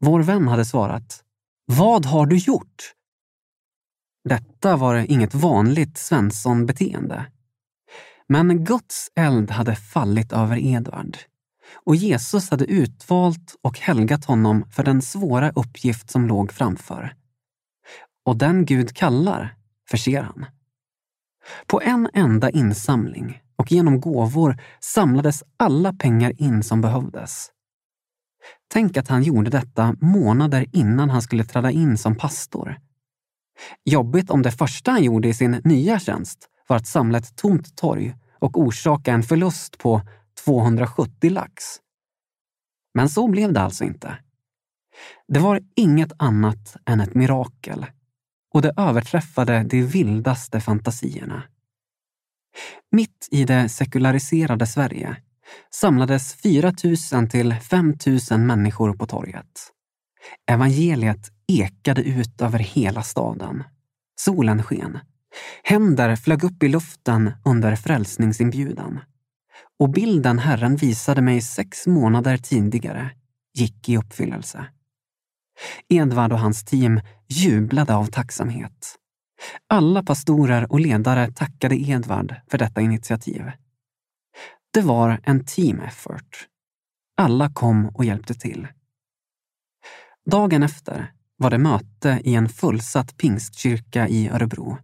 Vår 0.00 0.20
vän 0.20 0.48
hade 0.48 0.64
svarat 0.64 1.22
Vad 1.66 2.06
har 2.06 2.26
du 2.26 2.36
gjort? 2.36 2.92
Detta 4.28 4.76
var 4.76 4.94
inget 4.96 5.34
vanligt 5.34 5.98
Svensson-beteende. 5.98 7.26
Men 8.28 8.64
Guds 8.64 9.10
eld 9.14 9.50
hade 9.50 9.76
fallit 9.76 10.32
över 10.32 10.56
Edvard 10.58 11.16
och 11.74 11.96
Jesus 11.96 12.50
hade 12.50 12.64
utvalt 12.64 13.56
och 13.62 13.78
helgat 13.78 14.24
honom 14.24 14.64
för 14.70 14.82
den 14.84 15.02
svåra 15.02 15.50
uppgift 15.50 16.10
som 16.10 16.26
låg 16.26 16.52
framför. 16.52 17.14
Och 18.24 18.36
den 18.36 18.64
Gud 18.64 18.96
kallar 18.96 19.54
förser 19.90 20.22
han. 20.22 20.46
På 21.66 21.80
en 21.80 22.08
enda 22.14 22.50
insamling 22.50 23.42
och 23.56 23.72
genom 23.72 24.00
gåvor 24.00 24.60
samlades 24.80 25.42
alla 25.56 25.92
pengar 25.92 26.42
in 26.42 26.62
som 26.62 26.80
behövdes. 26.80 27.50
Tänk 28.68 28.96
att 28.96 29.08
han 29.08 29.22
gjorde 29.22 29.50
detta 29.50 29.96
månader 30.00 30.66
innan 30.72 31.10
han 31.10 31.22
skulle 31.22 31.44
träda 31.44 31.70
in 31.70 31.98
som 31.98 32.16
pastor. 32.16 32.78
Jobbigt 33.84 34.30
om 34.30 34.42
det 34.42 34.52
första 34.52 34.90
han 34.90 35.04
gjorde 35.04 35.28
i 35.28 35.34
sin 35.34 35.60
nya 35.64 35.98
tjänst 35.98 36.48
var 36.66 36.76
att 36.76 36.86
samla 36.86 37.18
ett 37.18 37.36
tomt 37.36 37.76
torg 37.76 38.14
och 38.38 38.60
orsaka 38.60 39.12
en 39.12 39.22
förlust 39.22 39.78
på 39.78 40.00
270 40.44 41.30
lax. 41.30 41.64
Men 42.94 43.08
så 43.08 43.28
blev 43.28 43.52
det 43.52 43.60
alltså 43.60 43.84
inte. 43.84 44.18
Det 45.28 45.40
var 45.40 45.60
inget 45.76 46.12
annat 46.16 46.76
än 46.86 47.00
ett 47.00 47.14
mirakel 47.14 47.86
och 48.54 48.62
det 48.62 48.72
överträffade 48.76 49.62
de 49.62 49.82
vildaste 49.82 50.60
fantasierna. 50.60 51.42
Mitt 52.90 53.28
i 53.30 53.44
det 53.44 53.68
sekulariserade 53.68 54.66
Sverige 54.66 55.16
samlades 55.70 56.34
4 56.34 56.72
000 57.12 57.28
till 57.28 57.54
5 57.54 57.94
000 58.30 58.40
människor 58.40 58.92
på 58.92 59.06
torget. 59.06 59.72
Evangeliet 60.50 61.30
ekade 61.46 62.02
ut 62.02 62.40
över 62.40 62.58
hela 62.58 63.02
staden. 63.02 63.64
Solen 64.20 64.62
sken. 64.62 64.98
Händer 65.62 66.16
flög 66.16 66.44
upp 66.44 66.62
i 66.62 66.68
luften 66.68 67.32
under 67.44 67.76
frälsningsinbjudan. 67.76 69.00
Och 69.78 69.90
bilden 69.90 70.38
Herren 70.38 70.76
visade 70.76 71.22
mig 71.22 71.40
sex 71.40 71.86
månader 71.86 72.36
tidigare 72.36 73.10
gick 73.54 73.88
i 73.88 73.96
uppfyllelse. 73.96 74.66
Edvard 75.88 76.32
och 76.32 76.38
hans 76.38 76.64
team 76.64 77.00
jublade 77.28 77.94
av 77.94 78.06
tacksamhet. 78.06 78.96
Alla 79.68 80.02
pastorer 80.02 80.72
och 80.72 80.80
ledare 80.80 81.32
tackade 81.32 81.76
Edvard 81.76 82.34
för 82.50 82.58
detta 82.58 82.80
initiativ. 82.80 83.42
Det 84.72 84.80
var 84.80 85.20
en 85.22 85.44
team 85.44 85.80
effort. 85.80 86.46
Alla 87.16 87.50
kom 87.50 87.88
och 87.88 88.04
hjälpte 88.04 88.34
till. 88.34 88.68
Dagen 90.30 90.62
efter 90.62 91.12
var 91.36 91.50
det 91.50 91.58
möte 91.58 92.20
i 92.24 92.34
en 92.34 92.48
fullsatt 92.48 93.16
pingstkyrka 93.16 94.08
i 94.08 94.28
Örebro. 94.28 94.78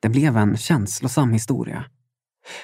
Det 0.00 0.08
blev 0.08 0.36
en 0.36 0.56
känslosam 0.56 1.32
historia. 1.32 1.84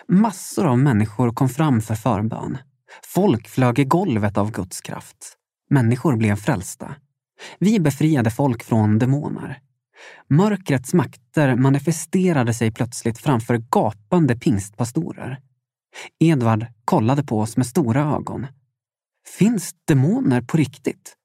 Massor 0.08 0.66
av 0.66 0.78
människor 0.78 1.32
kom 1.32 1.48
fram 1.48 1.80
för 1.80 1.94
förbön. 1.94 2.58
Folk 3.04 3.48
flög 3.48 3.78
i 3.78 3.84
golvet 3.84 4.38
av 4.38 4.50
Guds 4.50 4.80
kraft. 4.80 5.36
Människor 5.70 6.16
blev 6.16 6.36
frälsta. 6.36 6.94
Vi 7.58 7.80
befriade 7.80 8.30
folk 8.30 8.62
från 8.64 8.98
demoner. 8.98 9.60
Mörkrets 10.28 10.94
makter 10.94 11.56
manifesterade 11.56 12.54
sig 12.54 12.72
plötsligt 12.72 13.18
framför 13.18 13.56
gapande 13.70 14.36
pingstpastorer. 14.36 15.40
Edvard 16.18 16.66
kollade 16.84 17.24
på 17.24 17.40
oss 17.40 17.56
med 17.56 17.66
stora 17.66 18.00
ögon. 18.00 18.46
Finns 19.38 19.74
demoner 19.84 20.42
på 20.42 20.56
riktigt? 20.56 21.16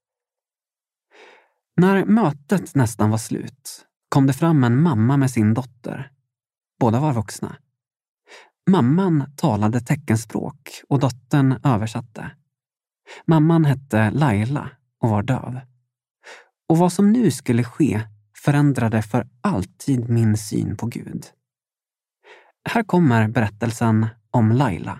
När 1.78 2.06
mötet 2.06 2.76
nästan 2.76 3.10
var 3.10 3.18
slut 3.18 3.87
kom 4.10 4.28
det 4.28 4.34
fram 4.34 4.64
en 4.64 4.82
mamma 4.82 5.18
med 5.18 5.32
sin 5.32 5.54
dotter. 5.54 6.12
Båda 6.80 7.00
var 7.00 7.14
vuxna. 7.14 7.56
Mamman 8.70 9.36
talade 9.36 9.82
teckenspråk 9.82 10.82
och 10.90 11.00
dottern 11.00 11.60
översatte. 11.64 12.32
Mamman 13.26 13.66
hette 13.66 14.12
Laila 14.12 14.70
och 15.02 15.10
var 15.10 15.24
döv. 15.24 15.60
Och 16.70 16.78
vad 16.78 16.94
som 16.94 17.12
nu 17.12 17.32
skulle 17.32 17.64
ske 17.64 18.02
förändrade 18.44 19.02
för 19.02 19.28
alltid 19.42 20.10
min 20.10 20.38
syn 20.38 20.78
på 20.78 20.86
Gud. 20.86 21.26
Här 22.70 22.84
kommer 22.84 23.28
berättelsen 23.28 24.08
om 24.32 24.52
Laila. 24.52 25.00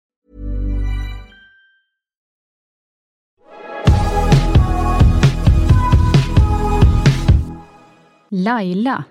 Laila 8.33 9.03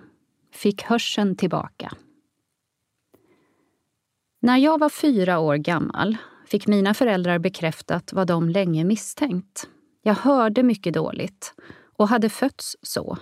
fick 0.52 0.82
hörseln 0.82 1.36
tillbaka. 1.36 1.92
När 4.42 4.56
jag 4.56 4.78
var 4.78 4.88
fyra 4.88 5.38
år 5.38 5.56
gammal 5.56 6.16
fick 6.46 6.66
mina 6.66 6.94
föräldrar 6.94 7.38
bekräftat 7.38 8.12
vad 8.12 8.26
de 8.26 8.48
länge 8.48 8.84
misstänkt. 8.84 9.68
Jag 10.02 10.14
hörde 10.14 10.62
mycket 10.62 10.94
dåligt 10.94 11.54
och 11.96 12.08
hade 12.08 12.28
fötts 12.28 12.76
så. 12.82 13.18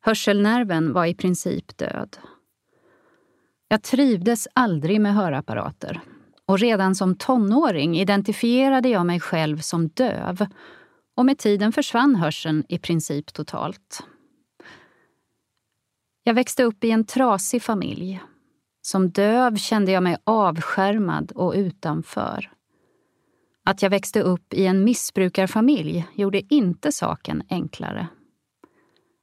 Hörselnerven 0.00 0.92
var 0.92 1.06
i 1.06 1.14
princip 1.14 1.76
död. 1.78 2.16
Jag 3.68 3.82
trivdes 3.82 4.48
aldrig 4.54 5.00
med 5.00 5.14
hörapparater 5.14 6.00
och 6.46 6.58
redan 6.58 6.94
som 6.94 7.16
tonåring 7.16 7.98
identifierade 7.98 8.88
jag 8.88 9.06
mig 9.06 9.20
själv 9.20 9.58
som 9.58 9.88
döv 9.88 10.46
och 11.14 11.26
med 11.26 11.38
tiden 11.38 11.72
försvann 11.72 12.16
hörseln 12.16 12.64
i 12.68 12.78
princip 12.78 13.32
totalt. 13.32 14.06
Jag 16.28 16.34
växte 16.34 16.62
upp 16.62 16.84
i 16.84 16.90
en 16.90 17.04
trasig 17.04 17.62
familj. 17.62 18.22
Som 18.82 19.10
döv 19.10 19.56
kände 19.56 19.92
jag 19.92 20.02
mig 20.02 20.16
avskärmad 20.24 21.32
och 21.32 21.52
utanför. 21.56 22.52
Att 23.64 23.82
jag 23.82 23.90
växte 23.90 24.20
upp 24.20 24.54
i 24.54 24.66
en 24.66 24.84
missbrukarfamilj 24.84 26.06
gjorde 26.14 26.54
inte 26.54 26.92
saken 26.92 27.42
enklare. 27.48 28.08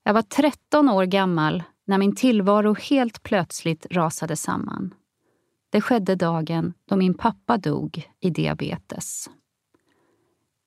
Jag 0.04 0.14
var 0.14 0.22
13 0.22 0.90
år 0.90 1.06
gammal 1.06 1.64
när 1.86 1.98
min 1.98 2.16
tillvaro 2.16 2.74
helt 2.74 3.24
plötsligt 3.24 3.86
rasade 3.92 4.36
samman. 4.36 4.94
Det 5.70 5.82
skedde 5.82 6.16
dagen 6.16 6.74
då 6.90 6.96
min 6.96 7.14
pappa 7.14 7.58
dog 7.58 8.10
i 8.20 8.30
diabetes. 8.30 9.30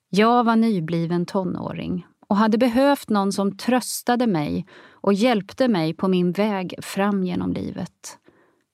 Jag 0.09 0.43
var 0.43 0.55
nybliven 0.55 1.25
tonåring 1.25 2.05
och 2.27 2.37
hade 2.37 2.57
behövt 2.57 3.09
någon 3.09 3.31
som 3.31 3.57
tröstade 3.57 4.27
mig 4.27 4.65
och 4.91 5.13
hjälpte 5.13 5.67
mig 5.67 5.93
på 5.93 6.07
min 6.07 6.31
väg 6.31 6.75
fram 6.81 7.23
genom 7.23 7.53
livet. 7.53 8.17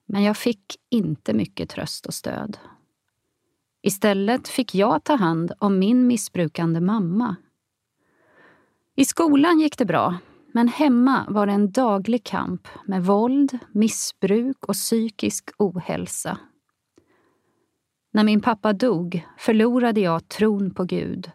Men 0.05 0.23
jag 0.23 0.37
fick 0.37 0.75
inte 0.89 1.33
mycket 1.33 1.69
tröst 1.69 2.05
och 2.05 2.13
stöd. 2.13 2.57
Istället 3.81 4.47
fick 4.47 4.75
jag 4.75 5.03
ta 5.03 5.15
hand 5.15 5.51
om 5.59 5.79
min 5.79 6.07
missbrukande 6.07 6.79
mamma. 6.79 7.35
I 8.95 9.05
skolan 9.05 9.59
gick 9.59 9.77
det 9.77 9.85
bra, 9.85 10.17
men 10.53 10.67
hemma 10.67 11.25
var 11.29 11.47
det 11.47 11.53
en 11.53 11.71
daglig 11.71 12.23
kamp 12.23 12.67
med 12.85 13.05
våld, 13.05 13.59
missbruk 13.71 14.65
och 14.65 14.73
psykisk 14.73 15.49
ohälsa. 15.57 16.37
När 18.11 18.23
min 18.23 18.41
pappa 18.41 18.73
dog 18.73 19.27
förlorade 19.37 20.01
jag 20.01 20.27
tron 20.27 20.73
på 20.73 20.83
Gud. 20.83 21.31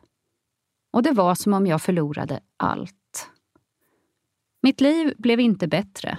Och 0.98 1.02
det 1.02 1.12
var 1.12 1.34
som 1.34 1.52
om 1.52 1.66
jag 1.66 1.82
förlorade 1.82 2.40
allt. 2.56 3.30
Mitt 4.62 4.80
liv 4.80 5.14
blev 5.18 5.40
inte 5.40 5.68
bättre. 5.68 6.18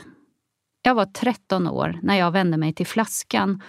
Jag 0.82 0.96
var 0.96 1.06
13 1.06 1.68
år 1.68 2.00
när 2.04 2.16
jag 2.16 2.32
vände 2.32 2.58
mig 2.58 2.74
till 2.74 2.88
flaskan 2.88 3.64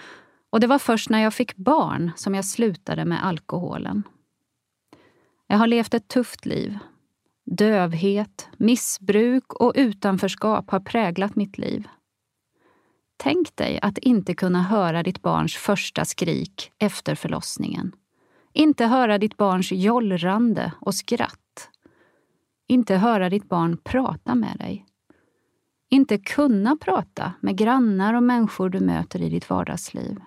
och 0.49 0.59
det 0.59 0.67
var 0.67 0.79
först 0.79 1.09
när 1.09 1.19
jag 1.19 1.33
fick 1.33 1.55
barn 1.55 2.11
som 2.15 2.35
jag 2.35 2.45
slutade 2.45 3.05
med 3.05 3.25
alkoholen. 3.25 4.03
Jag 5.47 5.57
har 5.57 5.67
levt 5.67 5.93
ett 5.93 6.07
tufft 6.07 6.45
liv. 6.45 6.77
Dövhet, 7.45 8.49
missbruk 8.57 9.53
och 9.53 9.73
utanförskap 9.75 10.71
har 10.71 10.79
präglat 10.79 11.35
mitt 11.35 11.57
liv. 11.57 11.87
Tänk 13.17 13.55
dig 13.55 13.79
att 13.81 13.97
inte 13.97 14.33
kunna 14.33 14.61
höra 14.61 15.03
ditt 15.03 15.21
barns 15.21 15.55
första 15.55 16.05
skrik 16.05 16.71
efter 16.77 17.15
förlossningen. 17.15 17.95
Inte 18.53 18.85
höra 18.85 19.17
ditt 19.17 19.37
barns 19.37 19.71
jollrande 19.71 20.71
och 20.81 20.95
skratt. 20.95 21.69
Inte 22.67 22.95
höra 22.95 23.29
ditt 23.29 23.49
barn 23.49 23.77
prata 23.83 24.35
med 24.35 24.57
dig. 24.57 24.85
Inte 25.89 26.17
kunna 26.17 26.77
prata 26.81 27.33
med 27.39 27.57
grannar 27.57 28.13
och 28.13 28.23
människor 28.23 28.69
du 28.69 28.79
möter 28.79 29.21
i 29.21 29.29
ditt 29.29 29.49
vardagsliv. 29.49 30.19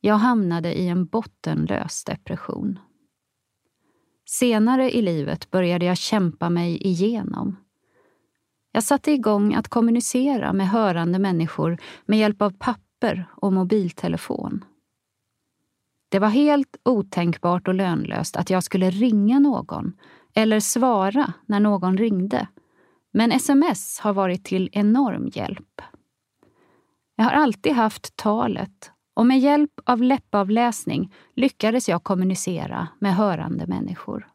Jag 0.00 0.14
hamnade 0.14 0.78
i 0.78 0.88
en 0.88 1.06
bottenlös 1.06 2.04
depression. 2.04 2.78
Senare 4.28 4.90
i 4.90 5.02
livet 5.02 5.50
började 5.50 5.84
jag 5.84 5.96
kämpa 5.96 6.50
mig 6.50 6.86
igenom. 6.86 7.56
Jag 8.72 8.84
satte 8.84 9.12
igång 9.12 9.54
att 9.54 9.68
kommunicera 9.68 10.52
med 10.52 10.68
hörande 10.68 11.18
människor 11.18 11.78
med 12.06 12.18
hjälp 12.18 12.42
av 12.42 12.50
papper 12.58 13.26
och 13.32 13.52
mobiltelefon. 13.52 14.64
Det 16.08 16.18
var 16.18 16.28
helt 16.28 16.76
otänkbart 16.82 17.68
och 17.68 17.74
lönlöst 17.74 18.36
att 18.36 18.50
jag 18.50 18.62
skulle 18.62 18.90
ringa 18.90 19.38
någon 19.38 19.92
eller 20.34 20.60
svara 20.60 21.32
när 21.46 21.60
någon 21.60 21.98
ringde. 21.98 22.48
Men 23.12 23.32
sms 23.32 24.00
har 24.00 24.12
varit 24.12 24.44
till 24.44 24.68
enorm 24.72 25.30
hjälp. 25.32 25.82
Jag 27.16 27.24
har 27.24 27.32
alltid 27.32 27.72
haft 27.72 28.16
talet 28.16 28.92
och 29.14 29.26
med 29.26 29.38
hjälp 29.38 29.80
av 29.84 30.02
läppavläsning 30.02 31.12
lyckades 31.34 31.88
jag 31.88 32.04
kommunicera 32.04 32.88
med 32.98 33.14
hörande 33.14 33.66
människor. 33.66 34.28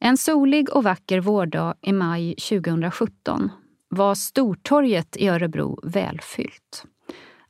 En 0.00 0.16
solig 0.16 0.70
och 0.70 0.84
vacker 0.84 1.20
vårdag 1.20 1.74
i 1.80 1.92
maj 1.92 2.34
2017 2.34 3.50
var 3.88 4.14
Stortorget 4.14 5.16
i 5.16 5.28
Örebro 5.28 5.80
välfyllt. 5.82 6.84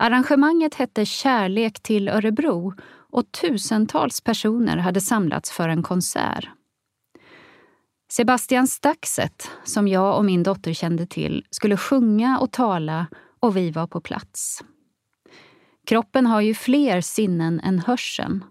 Arrangemanget 0.02 0.74
hette 0.74 1.06
Kärlek 1.06 1.80
till 1.80 2.08
Örebro 2.08 2.74
och 3.10 3.32
tusentals 3.32 4.20
personer 4.20 4.76
hade 4.76 5.00
samlats 5.00 5.50
för 5.50 5.68
en 5.68 5.82
konsert. 5.82 6.48
Sebastian 8.12 8.66
Staxet, 8.66 9.50
som 9.64 9.88
jag 9.88 10.18
och 10.18 10.24
min 10.24 10.42
dotter 10.42 10.72
kände 10.72 11.06
till, 11.06 11.46
skulle 11.50 11.76
sjunga 11.76 12.38
och 12.38 12.52
tala 12.52 13.06
och 13.40 13.56
vi 13.56 13.70
var 13.70 13.86
på 13.86 14.00
plats. 14.00 14.64
Kroppen 15.86 16.26
har 16.26 16.40
ju 16.40 16.54
fler 16.54 17.00
sinnen 17.00 17.60
än 17.60 17.78
hörseln. 17.78 18.44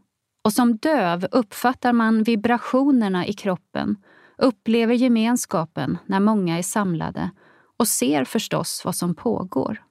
Och 0.44 0.54
som 0.54 0.78
döv 0.78 1.28
uppfattar 1.32 1.94
man 1.94 2.24
vibrationerna 2.24 3.28
i 3.28 3.34
kroppen, 3.34 3.98
upplever 4.38 4.94
gemenskapen 4.94 5.98
när 6.06 6.20
många 6.20 6.58
är 6.58 6.64
samlade 6.64 7.30
och 7.78 7.88
ser 7.88 8.24
förstås 8.24 8.82
vad 8.86 8.96
som 8.96 9.16
pågår. 9.16 9.89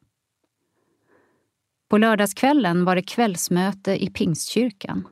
På 1.88 1.98
lördagskvällen 1.98 2.84
var 2.84 2.96
det 2.96 3.02
kvällsmöte 3.02 4.04
i 4.04 4.10
Pingstkyrkan. 4.10 5.08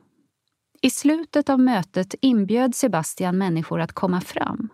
I 0.81 0.89
slutet 0.89 1.49
av 1.49 1.59
mötet 1.59 2.15
inbjöd 2.21 2.75
Sebastian 2.75 3.37
människor 3.37 3.81
att 3.81 3.93
komma 3.93 4.21
fram. 4.21 4.69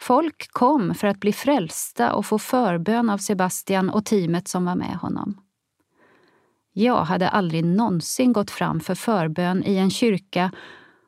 Folk 0.00 0.48
kom 0.52 0.94
för 0.94 1.06
att 1.06 1.20
bli 1.20 1.32
frälsta 1.32 2.14
och 2.14 2.26
få 2.26 2.38
förbön 2.38 3.10
av 3.10 3.18
Sebastian 3.18 3.90
och 3.90 4.04
teamet 4.04 4.48
som 4.48 4.64
var 4.64 4.74
med 4.74 4.96
honom. 4.96 5.40
Jag 6.72 7.04
hade 7.04 7.28
aldrig 7.28 7.64
någonsin 7.64 8.32
gått 8.32 8.50
fram 8.50 8.80
för 8.80 8.94
förbön 8.94 9.64
i 9.64 9.76
en 9.76 9.90
kyrka 9.90 10.52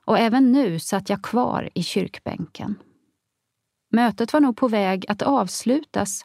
och 0.04 0.18
även 0.18 0.52
nu 0.52 0.78
satt 0.78 1.10
jag 1.10 1.22
kvar 1.22 1.70
i 1.74 1.82
kyrkbänken. 1.82 2.74
Mötet 3.92 4.32
var 4.32 4.40
nog 4.40 4.56
på 4.56 4.68
väg 4.68 5.04
att 5.08 5.22
avslutas 5.22 6.24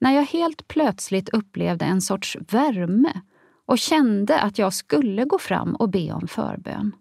när 0.00 0.12
jag 0.12 0.22
helt 0.22 0.68
plötsligt 0.68 1.28
upplevde 1.28 1.84
en 1.84 2.00
sorts 2.00 2.36
värme 2.48 3.20
och 3.66 3.78
kände 3.78 4.40
att 4.40 4.58
jag 4.58 4.74
skulle 4.74 5.24
gå 5.24 5.38
fram 5.38 5.76
och 5.76 5.88
be 5.88 6.12
om 6.12 6.28
förbön. 6.28 6.92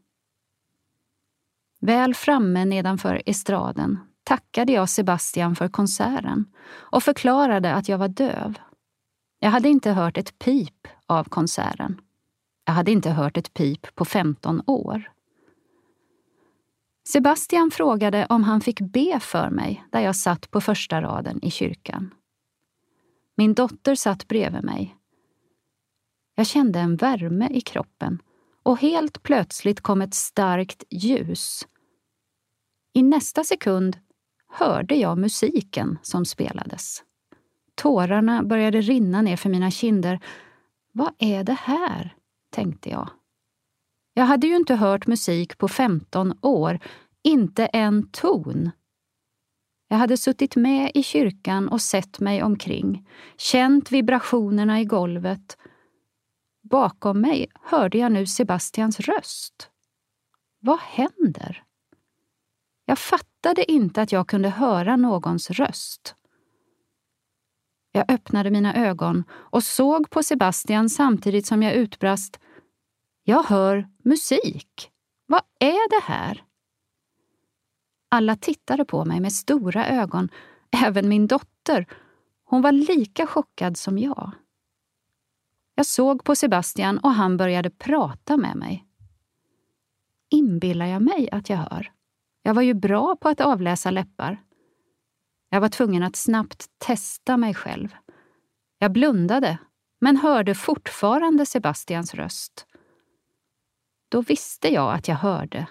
Väl 1.81 2.15
framme 2.15 2.65
nedanför 2.65 3.21
estraden 3.25 3.99
tackade 4.23 4.71
jag 4.71 4.89
Sebastian 4.89 5.55
för 5.55 5.67
konserten 5.67 6.45
och 6.69 7.03
förklarade 7.03 7.73
att 7.73 7.89
jag 7.89 7.97
var 7.97 8.07
döv. 8.07 8.59
Jag 9.39 9.49
hade 9.49 9.69
inte 9.69 9.91
hört 9.91 10.17
ett 10.17 10.39
pip 10.39 10.87
av 11.05 11.23
konserten. 11.23 12.01
Jag 12.65 12.73
hade 12.73 12.91
inte 12.91 13.09
hört 13.09 13.37
ett 13.37 13.53
pip 13.53 13.95
på 13.95 14.05
15 14.05 14.61
år. 14.67 15.11
Sebastian 17.07 17.71
frågade 17.71 18.25
om 18.29 18.43
han 18.43 18.61
fick 18.61 18.81
be 18.81 19.19
för 19.19 19.49
mig 19.49 19.85
där 19.91 19.99
jag 19.99 20.15
satt 20.15 20.51
på 20.51 20.61
första 20.61 21.01
raden 21.01 21.43
i 21.43 21.51
kyrkan. 21.51 22.13
Min 23.39 23.53
dotter 23.53 23.95
satt 23.95 24.27
bredvid 24.27 24.63
mig. 24.63 24.95
Jag 26.35 26.47
kände 26.47 26.79
en 26.79 26.95
värme 26.95 27.49
i 27.51 27.61
kroppen 27.61 28.21
och 28.63 28.79
helt 28.79 29.23
plötsligt 29.23 29.81
kom 29.81 30.01
ett 30.01 30.13
starkt 30.13 30.83
ljus. 30.89 31.67
I 32.93 33.03
nästa 33.03 33.43
sekund 33.43 33.97
hörde 34.47 34.95
jag 34.95 35.17
musiken 35.17 35.97
som 36.01 36.25
spelades. 36.25 37.03
Tårarna 37.75 38.43
började 38.43 38.81
rinna 38.81 39.21
ner 39.21 39.37
för 39.37 39.49
mina 39.49 39.71
kinder. 39.71 40.19
Vad 40.91 41.13
är 41.17 41.43
det 41.43 41.57
här? 41.59 42.15
tänkte 42.49 42.89
jag. 42.89 43.09
Jag 44.13 44.25
hade 44.25 44.47
ju 44.47 44.55
inte 44.55 44.75
hört 44.75 45.07
musik 45.07 45.57
på 45.57 45.67
15 45.67 46.37
år, 46.41 46.79
inte 47.23 47.65
en 47.65 48.09
ton. 48.11 48.71
Jag 49.91 49.97
hade 49.97 50.17
suttit 50.17 50.55
med 50.55 50.91
i 50.93 51.03
kyrkan 51.03 51.69
och 51.69 51.81
sett 51.81 52.19
mig 52.19 52.43
omkring, 52.43 53.07
känt 53.37 53.91
vibrationerna 53.91 54.81
i 54.81 54.85
golvet. 54.85 55.57
Bakom 56.61 57.21
mig 57.21 57.47
hörde 57.63 57.97
jag 57.97 58.11
nu 58.11 58.25
Sebastians 58.25 58.99
röst. 58.99 59.69
Vad 60.59 60.79
händer? 60.79 61.63
Jag 62.85 62.99
fattade 62.99 63.71
inte 63.71 64.01
att 64.01 64.11
jag 64.11 64.27
kunde 64.27 64.49
höra 64.49 64.95
någons 64.95 65.49
röst. 65.49 66.15
Jag 67.91 68.11
öppnade 68.11 68.51
mina 68.51 68.75
ögon 68.75 69.23
och 69.31 69.63
såg 69.63 70.09
på 70.09 70.23
Sebastian 70.23 70.89
samtidigt 70.89 71.45
som 71.45 71.63
jag 71.63 71.73
utbrast 71.73 72.39
Jag 73.23 73.43
hör 73.43 73.87
musik. 74.03 74.91
Vad 75.25 75.41
är 75.59 75.89
det 75.89 76.03
här? 76.03 76.43
Alla 78.09 78.35
tittade 78.35 78.85
på 78.85 79.05
mig 79.05 79.19
med 79.19 79.33
stora 79.33 79.87
ögon, 79.87 80.29
även 80.85 81.09
min 81.09 81.27
dotter. 81.27 81.85
Hon 82.43 82.61
var 82.61 82.71
lika 82.71 83.27
chockad 83.27 83.77
som 83.77 83.97
jag. 83.97 84.31
Jag 85.75 85.85
såg 85.85 86.23
på 86.23 86.35
Sebastian 86.35 86.97
och 86.97 87.11
han 87.11 87.37
började 87.37 87.69
prata 87.69 88.37
med 88.37 88.55
mig. 88.55 88.85
inbillar 90.29 90.85
jag 90.85 91.01
mig 91.01 91.29
att 91.31 91.49
jag 91.49 91.57
hör? 91.57 91.91
Jag 92.41 92.53
var 92.53 92.61
ju 92.61 92.73
bra 92.73 93.15
på 93.15 93.29
att 93.29 93.41
avläsa 93.41 93.91
läppar. 93.91 94.43
Jag 95.49 95.61
var 95.61 95.69
tvungen 95.69 96.03
att 96.03 96.15
snabbt 96.15 96.65
testa 96.77 97.37
mig 97.37 97.53
själv. 97.53 97.95
Jag 98.79 98.91
blundade, 98.91 99.57
men 100.01 100.17
hörde 100.17 100.55
fortfarande 100.55 101.45
Sebastians 101.45 102.13
röst. 102.13 102.65
Då 104.09 104.21
visste 104.21 104.73
jag 104.73 104.93
att 104.93 105.07
jag 105.07 105.15
hörde 105.15 105.67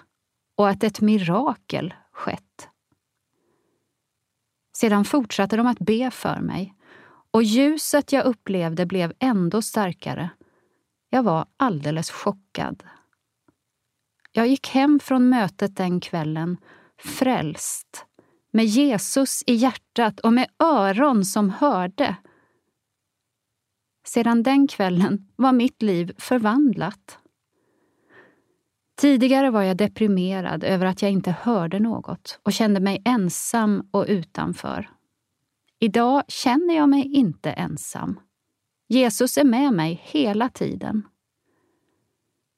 och 0.55 0.69
att 0.69 0.83
ett 0.83 1.01
mirakel 1.01 1.93
skett. 2.19 2.69
Sedan 4.77 5.05
fortsatte 5.05 5.57
de 5.57 5.67
att 5.67 5.79
be 5.79 6.11
för 6.11 6.39
mig 6.39 6.75
och 7.31 7.43
ljuset 7.43 8.11
jag 8.11 8.25
upplevde 8.25 8.85
blev 8.85 9.13
ändå 9.19 9.61
starkare. 9.61 10.29
Jag 11.09 11.23
var 11.23 11.45
alldeles 11.57 12.11
chockad. 12.11 12.83
Jag 14.31 14.47
gick 14.47 14.69
hem 14.69 14.99
från 14.99 15.29
mötet 15.29 15.75
den 15.75 15.99
kvällen 15.99 16.57
frälst, 16.97 18.05
med 18.51 18.65
Jesus 18.65 19.43
i 19.47 19.53
hjärtat 19.53 20.19
och 20.19 20.33
med 20.33 20.47
öron 20.59 21.25
som 21.25 21.49
hörde. 21.49 22.15
Sedan 24.05 24.43
den 24.43 24.67
kvällen 24.67 25.27
var 25.35 25.51
mitt 25.51 25.81
liv 25.81 26.15
förvandlat. 26.17 27.19
Tidigare 28.99 29.49
var 29.49 29.61
jag 29.61 29.77
deprimerad 29.77 30.63
över 30.63 30.85
att 30.85 31.01
jag 31.01 31.11
inte 31.11 31.31
hörde 31.31 31.79
något 31.79 32.39
och 32.43 32.53
kände 32.53 32.79
mig 32.79 33.01
ensam 33.05 33.87
och 33.91 34.05
utanför. 34.07 34.89
Idag 35.79 36.23
känner 36.27 36.75
jag 36.75 36.89
mig 36.89 37.03
inte 37.13 37.51
ensam. 37.51 38.19
Jesus 38.87 39.37
är 39.37 39.43
med 39.43 39.73
mig 39.73 40.01
hela 40.03 40.49
tiden. 40.49 41.03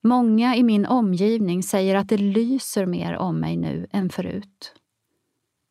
Många 0.04 0.56
i 0.56 0.64
min 0.64 0.86
omgivning 0.86 1.64
säger 1.64 1.96
att 1.96 2.10
det 2.10 2.18
lyser 2.18 2.86
mer 2.86 3.18
om 3.18 3.40
mig 3.40 3.58
nu 3.58 3.88
än 3.92 4.10
förut. 4.10 4.74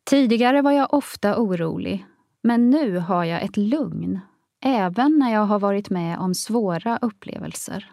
Tidigare 0.09 0.61
var 0.61 0.71
jag 0.71 0.93
ofta 0.93 1.37
orolig, 1.37 2.05
men 2.43 2.69
nu 2.69 2.97
har 2.97 3.23
jag 3.23 3.43
ett 3.43 3.57
lugn, 3.57 4.19
även 4.63 5.19
när 5.19 5.33
jag 5.33 5.45
har 5.45 5.59
varit 5.59 5.89
med 5.89 6.19
om 6.19 6.35
svåra 6.35 6.97
upplevelser. 7.01 7.91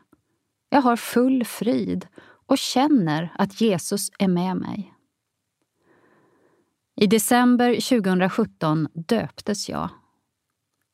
Jag 0.70 0.82
har 0.82 0.96
full 0.96 1.44
frid 1.44 2.06
och 2.48 2.58
känner 2.58 3.32
att 3.38 3.60
Jesus 3.60 4.10
är 4.18 4.28
med 4.28 4.56
mig. 4.56 4.94
I 7.00 7.06
december 7.06 7.72
2017 7.74 8.88
döptes 8.94 9.68
jag. 9.68 9.88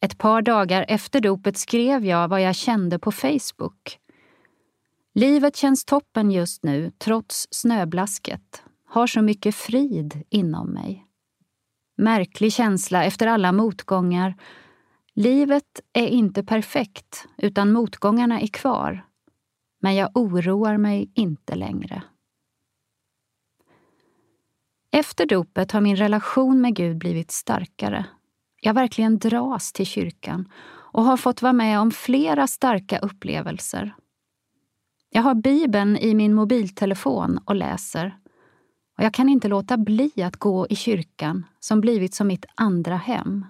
Ett 0.01 0.19
par 0.19 0.43
dagar 0.43 0.85
efter 0.89 1.21
dopet 1.21 1.57
skrev 1.57 2.05
jag 2.05 2.29
vad 2.29 2.43
jag 2.43 2.55
kände 2.55 2.99
på 2.99 3.13
Facebook. 3.13 3.99
Livet 5.15 5.57
känns 5.57 5.85
toppen 5.85 6.31
just 6.31 6.65
nu, 6.65 6.91
trots 6.99 7.49
snöblasket. 7.51 8.63
Har 8.87 9.07
så 9.07 9.23
mycket 9.23 9.55
frid 9.55 10.23
inom 10.31 10.71
mig. 10.71 11.07
Märklig 11.97 12.53
känsla 12.53 13.05
efter 13.05 13.27
alla 13.27 13.53
motgångar. 13.53 14.35
Livet 15.15 15.81
är 15.93 16.07
inte 16.07 16.45
perfekt, 16.45 17.27
utan 17.37 17.73
motgångarna 17.73 18.41
är 18.41 18.47
kvar. 18.47 19.05
Men 19.85 19.95
jag 19.95 20.11
oroar 20.15 20.77
mig 20.77 21.11
inte 21.15 21.55
längre. 21.55 22.03
Efter 24.91 25.27
dopet 25.27 25.73
har 25.73 25.81
min 25.81 25.97
relation 25.97 26.61
med 26.61 26.77
Gud 26.77 26.99
blivit 26.99 27.31
starkare. 27.31 28.07
Jag 28.61 28.75
verkligen 28.75 29.19
dras 29.19 29.73
till 29.73 29.87
kyrkan 29.87 30.53
och 30.67 31.05
har 31.05 31.17
fått 31.17 31.43
vara 31.43 31.53
med 31.53 31.81
om 31.81 31.91
flera 31.91 32.47
starka 32.47 32.99
upplevelser. 32.99 33.95
Jag 35.11 35.23
har 35.23 35.35
Bibeln 35.35 35.97
i 35.97 36.15
min 36.15 36.35
mobiltelefon 36.35 37.39
och 37.45 37.55
läser. 37.55 38.19
Och 38.99 39.05
jag 39.05 39.15
kan 39.15 39.29
inte 39.29 39.49
låta 39.49 39.77
bli 39.77 40.23
att 40.23 40.37
gå 40.37 40.67
i 40.71 40.77
kyrkan 40.77 41.47
som 41.61 41.81
blivit 41.81 42.15
som 42.15 42.27
mitt 42.27 42.45
andra 42.55 42.97
hem. 42.97 43.47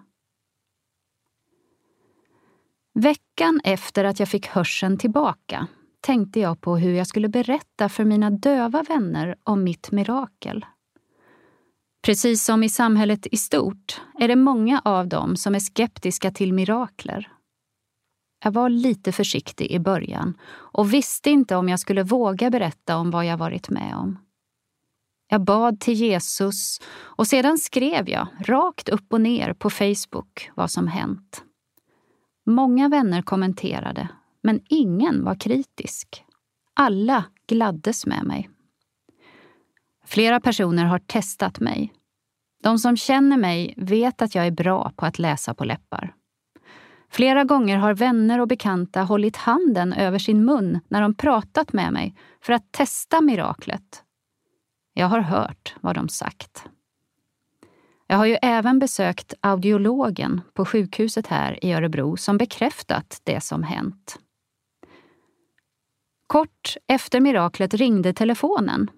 Veckan 2.95 3.61
efter 3.65 4.05
att 4.05 4.19
jag 4.19 4.29
fick 4.29 4.47
hörseln 4.47 4.99
tillbaka 4.99 5.69
tänkte 6.05 6.41
jag 6.41 6.61
på 6.61 6.77
hur 6.77 6.93
jag 6.93 7.07
skulle 7.07 7.29
berätta 7.29 7.89
för 7.89 8.05
mina 8.05 8.31
döva 8.31 8.83
vänner 8.83 9.37
om 9.45 9.65
mitt 9.65 9.91
mirakel. 9.93 10.67
Precis 12.03 12.45
som 12.45 12.63
i 12.63 12.69
samhället 12.69 13.27
i 13.27 13.37
stort 13.37 14.01
är 14.21 14.29
det 14.29 14.37
många 14.37 14.83
av 14.85 15.09
dem 15.09 15.37
som 15.37 15.55
är 15.55 15.59
skeptiska 15.59 16.31
till 16.31 16.53
mirakler. 16.53 17.33
Jag 18.45 18.53
var 18.53 18.69
lite 18.69 19.13
försiktig 19.13 19.71
i 19.71 19.79
början 19.79 20.39
och 20.47 20.93
visste 20.93 21.31
inte 21.31 21.57
om 21.57 21.69
jag 21.69 21.81
skulle 21.81 22.03
våga 22.03 22.51
berätta 22.51 22.97
om 22.97 23.11
vad 23.11 23.27
jag 23.27 23.37
varit 23.37 23.71
med 23.71 23.97
om. 23.97 24.19
Jag 25.29 25.45
bad 25.45 25.81
till 25.81 25.95
Jesus 25.95 26.81
och 26.95 27.27
sedan 27.27 27.59
skrev 27.59 28.09
jag 28.09 28.27
rakt 28.41 28.89
upp 28.89 29.13
och 29.13 29.21
ner 29.21 29.53
på 29.53 29.71
Facebook 29.71 30.51
vad 30.55 30.71
som 30.71 30.87
hänt. 30.87 31.45
Många 32.47 32.89
vänner 32.89 33.23
kommenterade, 33.23 34.09
men 34.45 34.61
ingen 34.69 35.25
var 35.25 35.35
kritisk. 35.35 36.25
Alla 36.75 37.25
gladdes 37.47 38.07
med 38.07 38.25
mig. 38.25 38.51
Flera 40.07 40.41
personer 40.41 40.85
har 40.85 40.99
testat 40.99 41.61
mig. 41.61 41.93
De 42.63 42.79
som 42.79 42.97
känner 42.97 43.37
mig 43.37 43.75
vet 43.77 44.23
att 44.23 44.35
jag 44.35 44.47
är 44.47 44.51
bra 44.51 44.93
på 44.97 45.07
att 45.07 45.19
läsa 45.19 45.55
på 45.55 45.65
läppar. 45.65 46.15
Flera 47.11 47.45
gånger 47.45 47.77
har 47.77 47.95
vänner 47.95 48.41
och 48.41 48.49
bekanta 48.49 49.03
hållit 49.03 49.37
handen 49.37 49.93
över 49.93 50.19
sin 50.19 50.45
mun 50.45 50.81
när 50.89 51.03
de 51.03 51.15
pratat 51.15 51.73
med 51.73 51.93
mig 51.93 52.15
för 52.41 52.53
att 52.53 52.73
testa 52.73 53.21
miraklet. 53.21 54.03
Jag 54.95 55.07
har 55.07 55.21
hört 55.21 55.75
vad 55.81 55.95
de 55.95 56.09
sagt. 56.09 56.65
Jag 58.07 58.17
har 58.17 58.27
ju 58.27 58.37
även 58.43 58.79
besökt 58.79 59.35
audiologen 59.41 60.41
på 60.55 60.65
sjukhuset 60.65 61.27
här 61.27 61.65
i 61.65 61.73
Örebro 61.73 62.17
som 62.17 62.39
bekräftat 62.39 63.21
det 63.25 63.41
som 63.41 63.63
hänt. 63.63 64.19
Kort 66.27 66.77
efter 66.87 67.21
miraklet 67.21 67.75
ringde 67.75 68.13
telefonen. 68.13 68.91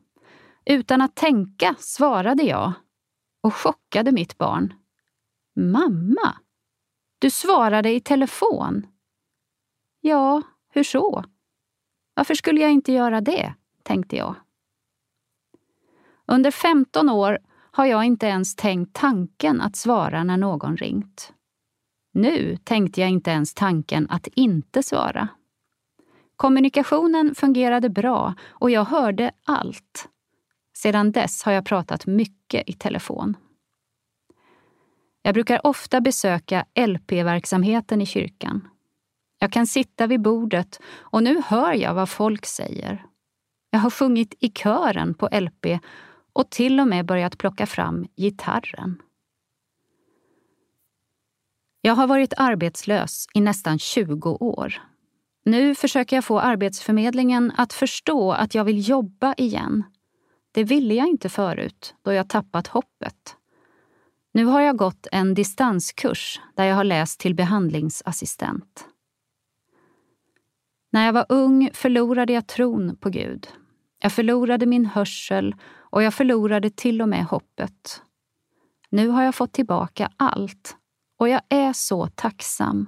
Utan 0.64 1.00
att 1.00 1.14
tänka 1.14 1.74
svarade 1.78 2.42
jag 2.42 2.72
och 3.42 3.54
chockade 3.54 4.12
mitt 4.12 4.38
barn. 4.38 4.74
Mamma, 5.56 6.36
du 7.18 7.30
svarade 7.30 7.92
i 7.92 8.00
telefon. 8.00 8.86
Ja, 10.00 10.42
hur 10.72 10.82
så? 10.82 11.24
Varför 12.14 12.34
skulle 12.34 12.60
jag 12.60 12.72
inte 12.72 12.92
göra 12.92 13.20
det, 13.20 13.54
tänkte 13.82 14.16
jag. 14.16 14.34
Under 16.26 16.50
15 16.50 17.08
år 17.08 17.38
har 17.70 17.86
jag 17.86 18.04
inte 18.04 18.26
ens 18.26 18.56
tänkt 18.56 18.94
tanken 18.94 19.60
att 19.60 19.76
svara 19.76 20.24
när 20.24 20.36
någon 20.36 20.76
ringt. 20.76 21.32
Nu 22.12 22.56
tänkte 22.56 23.00
jag 23.00 23.10
inte 23.10 23.30
ens 23.30 23.54
tanken 23.54 24.10
att 24.10 24.26
inte 24.26 24.82
svara. 24.82 25.28
Kommunikationen 26.36 27.34
fungerade 27.34 27.88
bra 27.88 28.34
och 28.48 28.70
jag 28.70 28.84
hörde 28.84 29.30
allt. 29.44 30.08
Sedan 30.76 31.12
dess 31.12 31.42
har 31.42 31.52
jag 31.52 31.66
pratat 31.66 32.06
mycket 32.06 32.68
i 32.68 32.72
telefon. 32.72 33.36
Jag 35.22 35.34
brukar 35.34 35.66
ofta 35.66 36.00
besöka 36.00 36.64
LP-verksamheten 36.74 38.02
i 38.02 38.06
kyrkan. 38.06 38.68
Jag 39.38 39.52
kan 39.52 39.66
sitta 39.66 40.06
vid 40.06 40.22
bordet 40.22 40.80
och 40.98 41.22
nu 41.22 41.42
hör 41.46 41.72
jag 41.72 41.94
vad 41.94 42.08
folk 42.08 42.46
säger. 42.46 43.06
Jag 43.70 43.78
har 43.78 43.90
sjungit 43.90 44.34
i 44.40 44.50
kören 44.50 45.14
på 45.14 45.28
LP 45.32 45.66
och 46.32 46.50
till 46.50 46.80
och 46.80 46.88
med 46.88 47.06
börjat 47.06 47.38
plocka 47.38 47.66
fram 47.66 48.06
gitarren. 48.16 49.02
Jag 51.80 51.94
har 51.94 52.06
varit 52.06 52.34
arbetslös 52.36 53.26
i 53.34 53.40
nästan 53.40 53.78
20 53.78 54.30
år. 54.30 54.82
Nu 55.46 55.74
försöker 55.74 56.16
jag 56.16 56.24
få 56.24 56.40
Arbetsförmedlingen 56.40 57.52
att 57.56 57.72
förstå 57.72 58.32
att 58.32 58.54
jag 58.54 58.64
vill 58.64 58.88
jobba 58.88 59.34
igen. 59.36 59.82
Det 60.52 60.64
ville 60.64 60.94
jag 60.94 61.08
inte 61.08 61.28
förut, 61.28 61.94
då 62.02 62.12
jag 62.12 62.28
tappat 62.28 62.66
hoppet. 62.66 63.36
Nu 64.32 64.44
har 64.44 64.60
jag 64.60 64.76
gått 64.76 65.06
en 65.12 65.34
distanskurs 65.34 66.40
där 66.54 66.64
jag 66.64 66.76
har 66.76 66.84
läst 66.84 67.20
till 67.20 67.34
behandlingsassistent. 67.34 68.86
När 70.90 71.06
jag 71.06 71.12
var 71.12 71.26
ung 71.28 71.70
förlorade 71.72 72.32
jag 72.32 72.46
tron 72.46 72.96
på 72.96 73.10
Gud. 73.10 73.48
Jag 73.98 74.12
förlorade 74.12 74.66
min 74.66 74.86
hörsel 74.86 75.54
och 75.74 76.02
jag 76.02 76.14
förlorade 76.14 76.70
till 76.70 77.02
och 77.02 77.08
med 77.08 77.24
hoppet. 77.24 78.02
Nu 78.90 79.08
har 79.08 79.22
jag 79.22 79.34
fått 79.34 79.52
tillbaka 79.52 80.10
allt 80.16 80.76
och 81.18 81.28
jag 81.28 81.40
är 81.48 81.72
så 81.72 82.06
tacksam. 82.06 82.86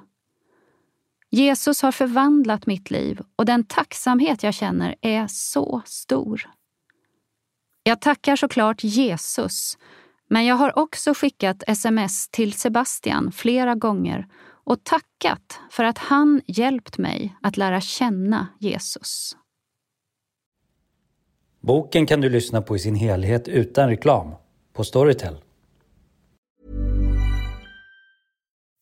Jesus 1.31 1.83
har 1.83 1.93
förvandlat 1.93 2.67
mitt 2.67 2.91
liv 2.91 3.21
och 3.37 3.45
den 3.45 3.65
tacksamhet 3.65 4.43
jag 4.43 4.55
känner 4.55 4.95
är 5.01 5.27
så 5.29 5.83
stor. 5.85 6.51
Jag 7.83 8.01
tackar 8.01 8.37
såklart 8.37 8.85
Jesus, 8.85 9.79
men 10.29 10.47
jag 10.47 10.55
har 10.55 10.79
också 10.79 11.15
skickat 11.15 11.63
sms 11.67 12.29
till 12.29 12.53
Sebastian 12.53 13.33
flera 13.33 13.75
gånger 13.75 14.27
och 14.65 14.85
tackat 14.85 15.61
för 15.71 15.85
att 15.85 15.99
han 15.99 16.41
hjälpt 16.47 16.99
mig 16.99 17.37
att 17.43 17.57
lära 17.57 17.81
känna 17.81 18.47
Jesus. 18.59 19.37
Boken 21.61 22.07
kan 22.07 22.21
du 22.21 22.29
lyssna 22.29 22.63
på 22.63 22.77
i 22.77 22.79
sin 22.79 22.95
helhet 22.95 23.49
utan 23.49 23.89
reklam 23.89 24.35
på 24.73 24.85
Storytel. 24.85 25.37